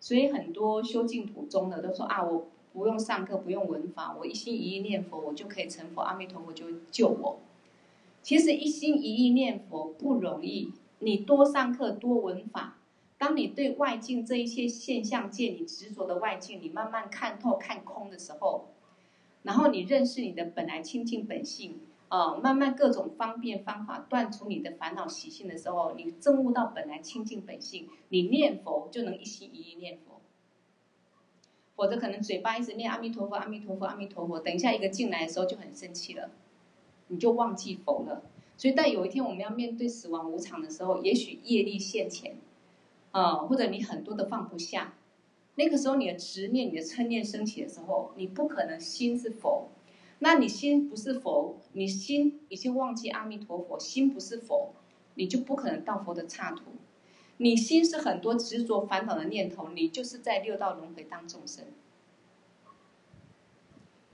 [0.00, 7.38] 所以很多修净土中的都说啊，我不用上课，不用闻法，我一心一意念佛，我就可以成佛，阿弥陀佛就救我。
[8.28, 12.76] 其实一心一意念佛不容易，你多上课，多闻法，
[13.16, 18.68] 当你对外境这一些现象界，你执着的外境，你慢慢看透、看空的时候，
[19.44, 21.80] 然后你认识你的本来清净本性。
[22.08, 30.20] 啊、哦，慢慢各种方便方法断除你的烦恼习性的时候，你证悟到本来清净本性，你念佛就能一心一意念佛。
[31.76, 36.30] 否则可能嘴巴一直念阿弥陀佛，阿弥陀佛，阿弥陀佛，等一下一个进来的时候就很生气了，
[37.08, 38.22] 你就忘记佛了。
[38.56, 42.36] 所以，但有一天我们要面对死亡无常的时候，也许业力现前，
[43.12, 44.94] 啊、或者你很多的放不下，
[45.54, 49.68] 那个时候你的执念、你的嗔念升起的时候，你不可能心是佛。
[50.20, 54.72] 那你心不是佛，你心已经忘记阿弥陀佛，心不是佛，
[55.14, 56.62] 你就不可能到佛的刹土。
[57.36, 61.66] 你心是很多执着烦恼的念头，你就是在六道轮回当众生。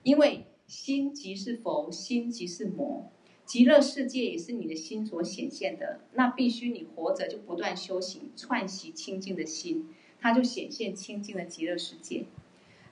[0.03, 3.11] 因为心即是佛，心即是魔，
[3.45, 6.01] 极乐世界也是你的心所显现的。
[6.13, 9.89] 那必须你活着就不断修行，串习清净的心，
[10.21, 12.27] 它就显现清净的极乐世界。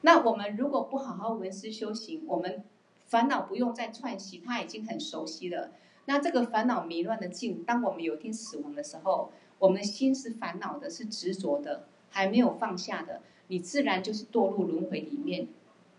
[0.03, 2.65] 那我们如果不好好闻思修行，我们。
[3.05, 5.73] 烦恼不用再串习，他已经很熟悉了。
[6.07, 15.47] 那这个烦恼迷乱的境，当我们有一天死亡的时候，我们的心是烦恼的，是执着的，还没有放下的，你自然就是堕入轮回里面，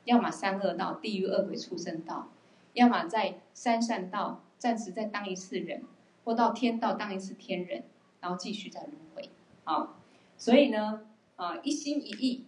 [0.06, 2.30] 要么三恶道、地狱、恶鬼、畜生道，
[2.74, 5.84] 要么在三善道暂时再当一次人，
[6.24, 7.84] 或到天道当一次天人，
[8.22, 9.30] 然后继续再轮回。
[9.64, 9.96] 啊，
[10.38, 11.02] 所以呢，
[11.36, 12.44] 啊，一心一意。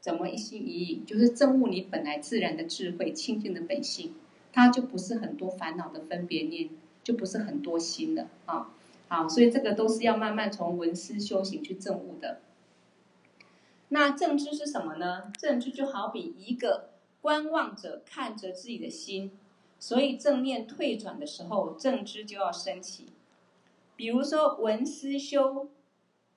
[0.00, 1.02] 怎么一心一意？
[1.04, 4.14] 就是证悟你本来自然的智慧、清净的本性，
[4.50, 6.70] 它就不是很多烦恼的分别念，
[7.04, 8.70] 就不是很多心了啊！
[9.08, 12.40] 好，所以这个都是要慢慢从闻思修行去证悟的。
[13.88, 15.30] 那正知是什么呢？
[15.38, 16.89] 正知就好比一个
[17.20, 19.38] 观望者看着自己的心，
[19.78, 23.12] 所以正念退转的时候，正知就要升起。
[23.96, 25.68] 比如说文思修。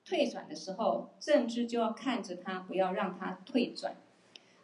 [0.06, 3.96] 退转的时候，正知就要看着他，不要让他退转。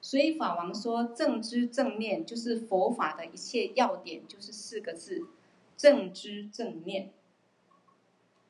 [0.02, 5.28] 所以法王说，正知正念就是佛法的一切要点，就是四个字：
[5.78, 7.10] 正知正念。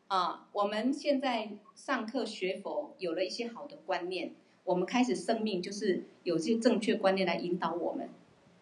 [0.09, 4.35] 啊，我们现在上课学佛，有了一些好的观念，
[4.65, 8.09] 我们开始生命就是有这些正确观念来引导我们，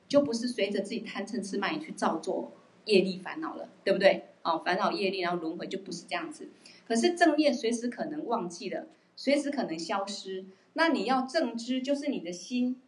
[0.08, 2.52] 就不是随着自己贪嗔痴慢疑去造作
[2.86, 4.24] 业力烦恼了，对不对？
[4.42, 6.48] 啊，烦恼业力然后轮回就不是这样子。
[6.86, 10.46] 可是正念随时可能忘记了，随时可能消失。
[10.72, 12.80] 那你要正知，就是你的心，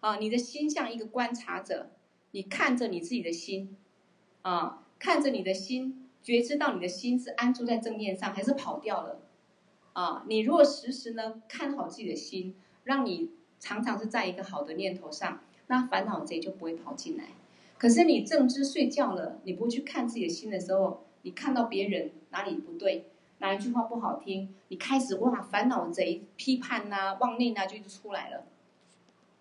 [0.00, 1.88] 啊，你的心像一个观察者，
[2.32, 3.76] 你看着你自己的心，
[4.42, 9.20] 啊，看着你的心，觉知到你的心是安住在正念上，还是跑掉了？
[9.96, 17.28] 啊，你如果时时呢看好自己的心，让你常常是在一个好的念头上，那烦恼贼就不会跑进来。
[17.78, 23.06] 可是你正知睡觉了，你不去看自己的心的时候，你看到别人哪里不对，
[23.38, 28.44] 哪一句话不好听，你开始哇，烦恼贼批判呐、妄念呐，就就出来了。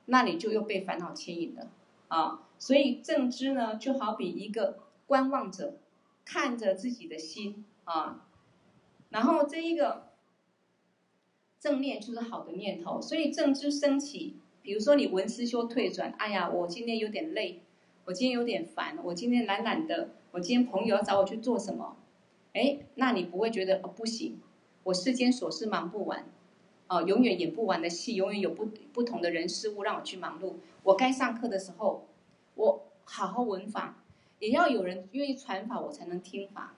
[0.05, 1.67] 那你就又被烦恼牵引了
[2.07, 2.43] 啊！
[2.59, 5.73] 所以正知呢，就好比一个观望者，
[6.23, 8.25] 看着自己的心啊，
[9.09, 10.04] 然后这一个
[11.59, 14.35] 正念就是好的念头，所以正知升起。
[14.61, 17.61] 比如说你闻思修退转，哎呀，我今天有点累，
[18.05, 21.97] 我今天有点烦，我今天懒懒的，我今天朋友要找我去做什么？
[22.53, 24.39] 哎，那你不会觉得哦不行，
[24.83, 26.25] 我世间琐事忙不完。
[26.87, 30.53] 哦，永远演不完的戏，永远有不不同的人事物让我去忙碌。
[30.83, 32.07] 我该上课的时候，
[32.53, 34.03] 我好好闻法，
[34.39, 36.75] 也要有人愿意传法，我才能听法；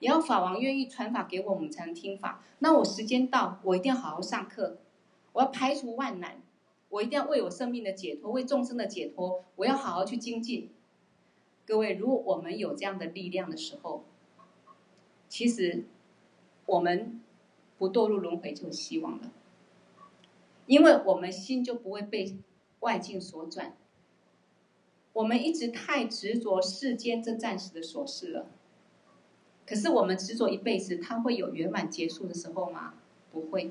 [0.00, 2.42] 也要法王愿意传法给我，们才能听法。
[2.60, 4.78] 那我时间到，我一定要好好上课，
[5.32, 6.40] 我要排除万难，
[6.88, 10.70] 我一定要为我生命的解脱，为众生的解脱，我要好好去精进。
[11.66, 14.04] 各位，如果我们有这样的力量的时候，
[15.28, 15.84] 其实
[16.66, 17.20] 我们
[17.76, 19.30] 不堕入轮回就有希望了。
[20.66, 22.36] 因为我们心就不会被
[22.80, 23.76] 外境所转，
[25.12, 28.46] 我们一直太执着世间这暂时的琐事了。
[29.68, 32.94] 可是我们执着一辈子，它会有圆满结束的时候吗？
[33.30, 33.70] 不会。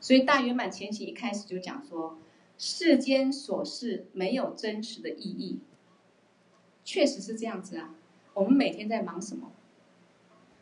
[0.00, 2.16] 所以大圆满前期一开始就讲说，
[2.56, 5.58] 世间琐事没有真实的意义，
[6.84, 7.92] 确实是这样子啊。
[8.34, 9.50] 我们每天在忙什么？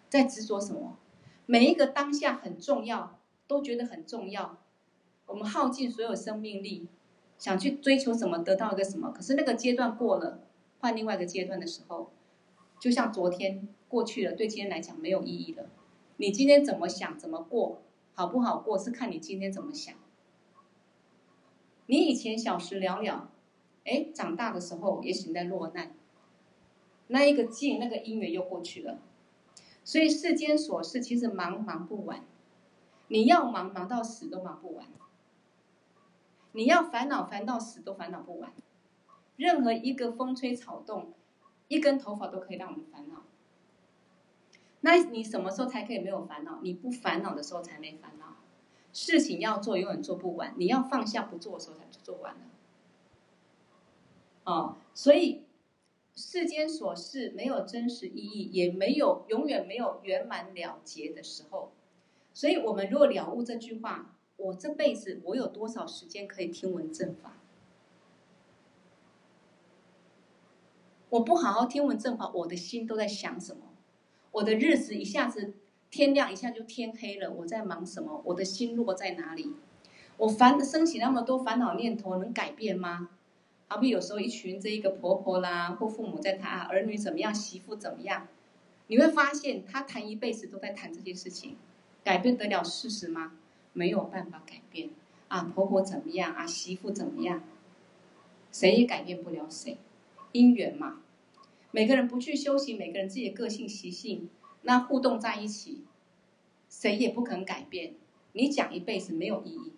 [0.08, 0.96] 在执着什么？
[1.44, 4.56] 每一个当下很重要，都觉得很重要。
[5.26, 6.88] 我们耗尽所有生命力，
[7.36, 9.10] 想去追求什么，得到一个什么。
[9.10, 10.40] 可是那个阶段过了，
[10.80, 12.10] 换另外一个阶段的时候，
[12.80, 15.70] 就像昨天过去了，对今天来讲没有意义了。
[16.16, 17.82] 你今天怎么想，怎么过，
[18.14, 19.94] 好不好过，是看你今天怎么想。
[21.86, 23.30] 你以前小时了了，
[23.84, 25.94] 哎，长大的时候也许在落难，
[27.06, 28.98] 那一个境，那个因缘又过去了。
[29.84, 32.24] 所以世间琐事其实忙忙不完，
[33.06, 34.86] 你要忙忙到死都忙不完。
[36.50, 38.50] 你要烦恼烦到死都烦恼不完，
[39.36, 41.12] 任何一个风吹草动，
[41.68, 43.22] 一根头发都可以让我们烦恼。
[44.80, 46.60] 那你什么时候才可以没有烦恼？
[46.62, 48.36] 你不烦恼的时候才没烦恼。
[48.92, 52.40] 事情要做永远做不完，你要放下不做的时候才做完了。
[54.44, 55.42] 哦，所以
[56.14, 61.72] 世间琐事没有真实意义，也没有永远没有圆满了结的时候。
[62.32, 64.12] 所以我们如果了悟这句话。
[64.38, 67.38] 我这辈子我有多少时间可以听闻正法？
[71.08, 73.62] 我不好好听闻正法，我的心都在想什么？
[74.36, 75.54] 我的日子一下子
[75.90, 78.20] 天亮，一下就天黑了，我在忙什么？
[78.26, 79.54] 我的心落在哪里？
[80.18, 83.08] 我烦生起那么多烦恼念头，能改变吗？
[83.68, 88.28] 好比有时候一群这一个婆婆啦，或父母在谈儿女怎么样，媳妇怎么样，
[88.88, 91.56] 你会发现他谈一辈子都在谈这些事情，
[92.04, 93.32] 改变得了事实吗？
[93.72, 94.90] 没有办法改变
[95.28, 97.42] 啊，婆婆怎么样啊，媳妇怎么样，
[98.52, 99.78] 谁也改变不了谁，
[100.32, 101.00] 姻缘嘛。
[101.70, 104.30] 每个人不去修行，每个人自己的个性习性，
[104.62, 105.84] 那互动在一起，
[106.68, 107.94] 谁也不肯改变。
[108.32, 109.72] 你讲一辈子没有意义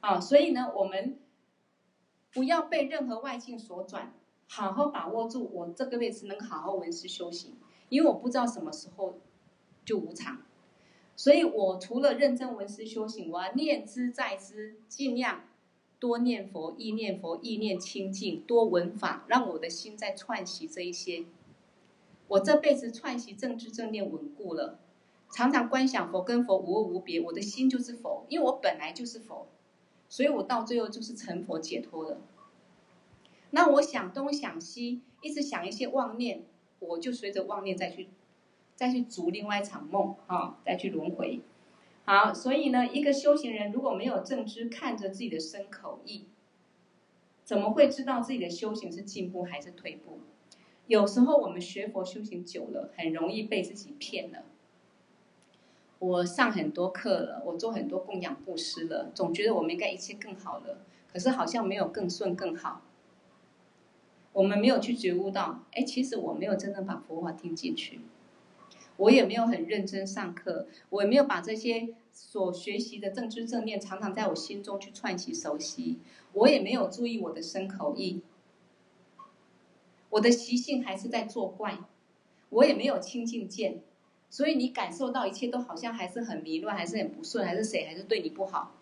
[0.00, 1.18] 啊，所以呢，我们
[2.32, 4.14] 不要被任何外境所转，
[4.46, 7.56] 好好把握住我这个位置能好好闻思修行，
[7.88, 9.18] 因为我不知道什么时候
[9.84, 10.42] 就无常。
[11.16, 15.47] 所以我除了认真闻思修行，我要念之在之，尽量
[15.98, 21.24] 多念佛，意念佛，意念清净，多闻法，让我的心在串习这一些。
[22.28, 24.78] 我这辈子串习正知正念稳固了，
[25.30, 29.46] 常常观想佛跟佛无二无别，我的心就是佛，因为我本来就是佛，
[30.08, 32.18] 所以我到最后就是成佛解脱了。
[33.50, 36.44] 那我想东想西，一直想一些妄念，
[36.78, 38.08] 我就随着妄念再去。
[38.76, 41.40] 再去逐另外一场梦啊，再去轮回。
[42.08, 46.24] 好，所以呢，一个修行人如果没有正知，看着自己的身口意，
[47.44, 50.20] 怎么会知道自己的修行是进步还是退步？
[50.86, 54.46] 有时候我们学佛修行久了，很容易被自己骗了。
[55.98, 60.78] 我上很多课了，我做很多供养布施了，总觉得我们应该一切更好了，
[61.12, 62.80] 可是好像没有更顺更好。
[64.32, 68.00] 我们没有去觉悟到，哎，其实我没有真正把佛法听进去。
[68.96, 71.90] 我也没有很认真上课，我也没有把这些
[72.20, 75.98] 所学习的正知正念常常在我心中去串习熟悉，
[76.32, 78.22] 我也没有注意我的身口意，
[80.10, 81.78] 我的习性还是在作怪，
[82.50, 83.80] 我也没有清净见，
[84.28, 88.74] 所以你感受到一切都好像还是很迷乱，还是很不顺，还是谁还是对你不好，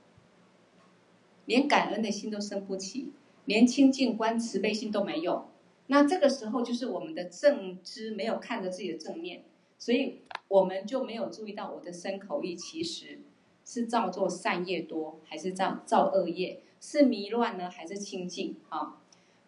[1.44, 3.12] 连感恩的心都生不起，
[3.44, 5.46] 连清净观慈悲心都没有，
[5.88, 9.44] 那这个时候就是我们的正知没有看着自己的正面，
[9.78, 13.18] 所以我们就没有注意到我的身口意其实
[13.64, 18.98] 是造作善业多，还是造造恶业，是迷乱呢，还是清净啊？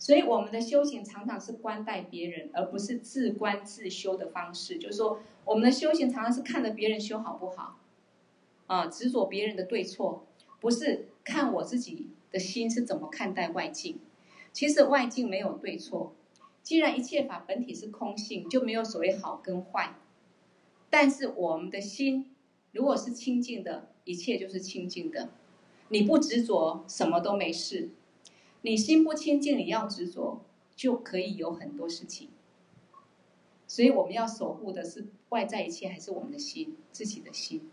[0.01, 4.79] 所以我们的修行常常是观待别人，而不是自观自修的方式。
[4.79, 7.79] 就是说，我们的修行常常是看着别人修好不好，
[8.67, 10.25] 啊，执着别人的对错，
[10.61, 13.99] 不是看我自己的心是怎么看待外境。
[14.53, 16.13] 其实外境没有对错，
[16.63, 19.97] 既然一切法本体是空性，就没有所谓好跟坏。
[20.91, 22.35] 但是我们的心
[22.73, 25.31] 如果是清净的，一切就是清净的。
[25.89, 27.91] 你不执着，什么都没事。
[28.63, 30.43] 你心不清净，你要执着，
[30.77, 32.29] 就可以有很多事情。
[33.67, 37.71] 所以我们要守护的是外在一切，还是我们的心，自己的心？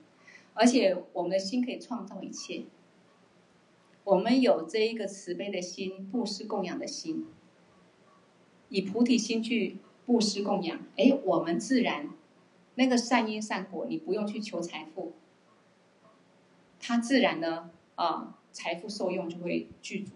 [0.53, 2.65] 而且我们的心可以创造一切。
[4.03, 7.25] 我们有这一个慈悲的心，布施供养的心，
[8.69, 12.09] 以菩提心去布施供养，哎，我们自然
[12.75, 15.13] 那个善因善果，你不用去求财富，
[16.79, 20.13] 它自然呢，啊，财富受用就会具足。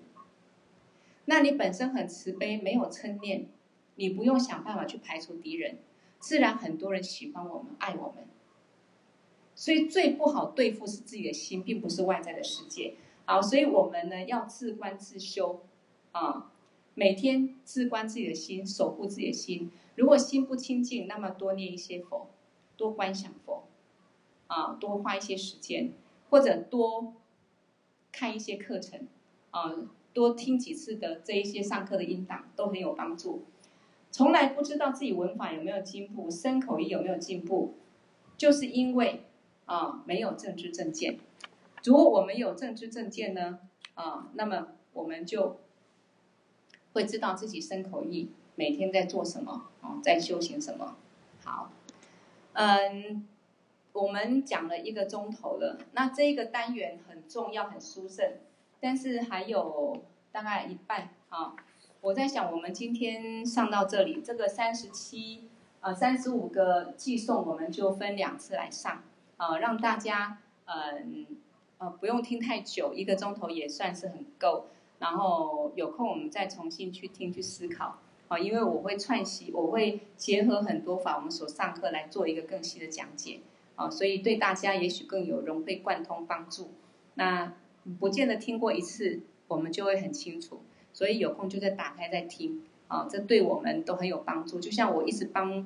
[1.26, 3.48] 那你本身很慈悲，没有嗔念，
[3.96, 5.78] 你不用想办法去排除敌人，
[6.20, 8.28] 自然很多人喜欢我们，爱我们。
[9.56, 12.96] 所以最不好对付是自己的心，并不是外在的世界。
[13.26, 15.62] 好，所以我们呢要自观自修，
[16.14, 16.52] 啊，
[16.96, 19.72] 每天自观自己的心，守护自己的心。
[19.96, 22.30] 如果心不清净，那么多念一些佛，
[22.80, 23.68] 多观想佛，
[24.48, 25.92] 啊，多花一些时间，
[26.30, 27.14] 或者多
[28.12, 29.08] 看一些课程，
[29.52, 29.76] 啊。
[30.12, 33.44] 多听几次的这一些上课的音档都很有帮助。
[34.12, 37.76] 从来不知道自己文法有没有进步，身口意有没有进步，
[38.36, 39.24] 就是因为
[39.66, 41.20] 啊没有正知正见。
[41.84, 43.60] 如果我们有正知正见呢，
[43.94, 45.60] 啊，那么我们就
[46.94, 50.98] 会知道自己身口意每天在做什么，啊，在修行什么。
[51.46, 51.72] 好，
[52.62, 53.26] 嗯，
[53.94, 58.34] 我们讲了一个钟头了，那这个单元很重要，很殊胜。
[58.82, 61.56] 但是还有大概一半啊，
[62.02, 65.48] 我在想，我们今天上到这里，这个三十七
[65.80, 69.04] 呃三十五个寄送，我们就分两次来上
[69.38, 71.28] 啊，让大家嗯，
[71.78, 74.66] 呃不用听太久，一个钟头也算是很够。
[75.00, 78.00] 然后有空我们再重新去听去思考
[78.30, 83.42] 啊，因为我会串习，我会结合很多法我们所上课来做一个更细的讲解
[83.76, 86.70] 啊，所以对大家也许更有融会贯通帮助。
[87.16, 87.54] 那。
[88.00, 90.60] 不见得听过一次，我们就会很清楚，
[90.94, 94.60] 所以有空就再打开再听啊，这对我们都很有帮助。
[94.60, 95.66] 就像我一直帮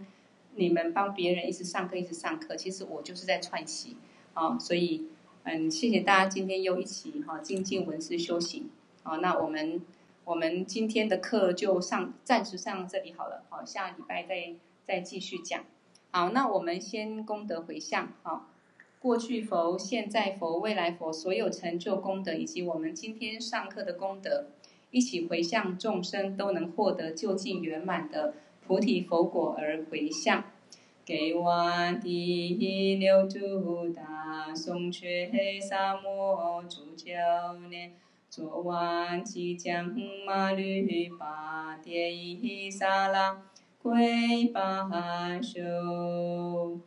[0.56, 3.98] 你们帮别人一直上课一直上课，其实我就是在串习
[4.36, 5.08] 啊，所以
[5.44, 8.70] 嗯，谢谢大家今天又一起哈精进闻思修行
[9.02, 9.82] 啊，那我们
[10.26, 14.56] 我们今天的课就上暂时上到这里好了，好，下礼拜再
[14.86, 15.66] 再继续讲。
[16.12, 18.48] 好，那我们先功德回向好。
[19.00, 24.46] 过去佛、现在佛、未来佛所有成就功德，以及我们今天上课的功德，
[24.92, 30.46] 一起回向众生都能获得究竟圆满的菩提佛果而回向。
[31.06, 31.52] 给我
[32.02, 37.92] 第六度大颂却萨摩诸教念，
[38.36, 40.82] 昨晚即将马律
[41.20, 43.44] 巴迭伊萨拉
[43.80, 46.80] 归巴修。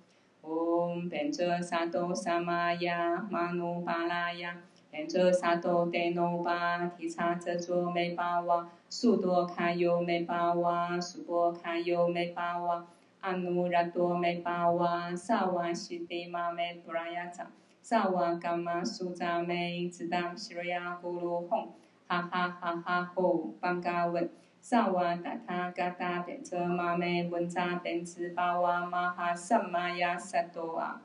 [0.43, 4.57] 嗡，变者萨多萨玛雅，玛努巴拉呀，
[4.91, 9.47] 变者萨多德努巴提叉遮卓美巴哇，苏多
[14.19, 17.49] 梅巴瓦萨瓦西迪马梅布拉雅加
[17.89, 21.69] 卡尤美巴哇，苏波卡尤美巴哇，阿努拉多美巴哇，萨瓦，伽玛苏扎美，只当西瑞亚咕噜吽，
[22.09, 24.29] 哈哈哈哈吼，班嘎文。
[24.61, 31.01] 萨瓦达他嘎达变者玛美文扎变智巴哇玛哈萨玛呀萨多啊，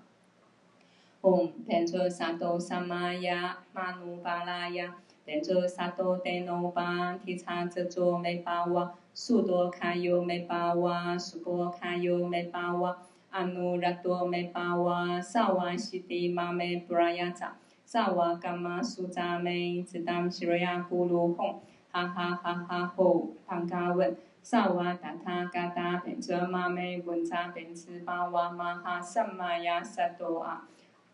[1.22, 12.98] 嗡变者萨埵萨玛呀玛努巴拉呀，变者萨埵德耨巴提叉遮卓美巴哇，苏多卡尤美巴哇，苏波卡尤美巴哇，
[13.32, 17.56] 阿努拉多美巴哇，萨瓦西帝玛美布拉雅扎，
[17.86, 21.56] 萨瓦伽玛苏扎美，只当西瑞亚咕噜吽。
[21.94, 23.30] 哈哈哈哈吼！
[23.48, 30.68] 唐嘎问：萨瓦达他嘎达变者玛美文扎变智巴哇玛哈萨玛呀萨多啊！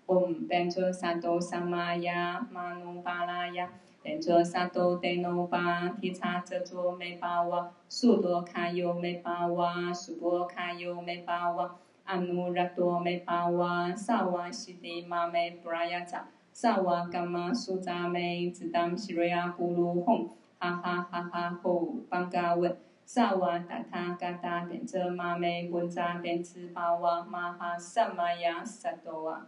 [0.08, 3.70] 嗡变者萨埵萨玛呀玛努巴拉呀，
[4.02, 11.76] 变者萨埵德耨巴提叉遮卓美巴哇，苏多卡尤美巴哇，苏波卡尤美巴哇，
[12.08, 20.30] 阿努拉多美巴哇，萨瓦西帝玛美布拉雅扎，萨瓦伽玛苏扎美，只当西瑞亚咕噜吽。
[20.58, 29.46] 哈哈哈哈吼，邦嘎问，萨瓦达他嘎达变则玛美温扎变兹巴瓦玛哈萨玛亚萨多瓦。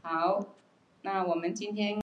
[0.00, 0.46] 好，
[1.02, 1.98] 那我们今天。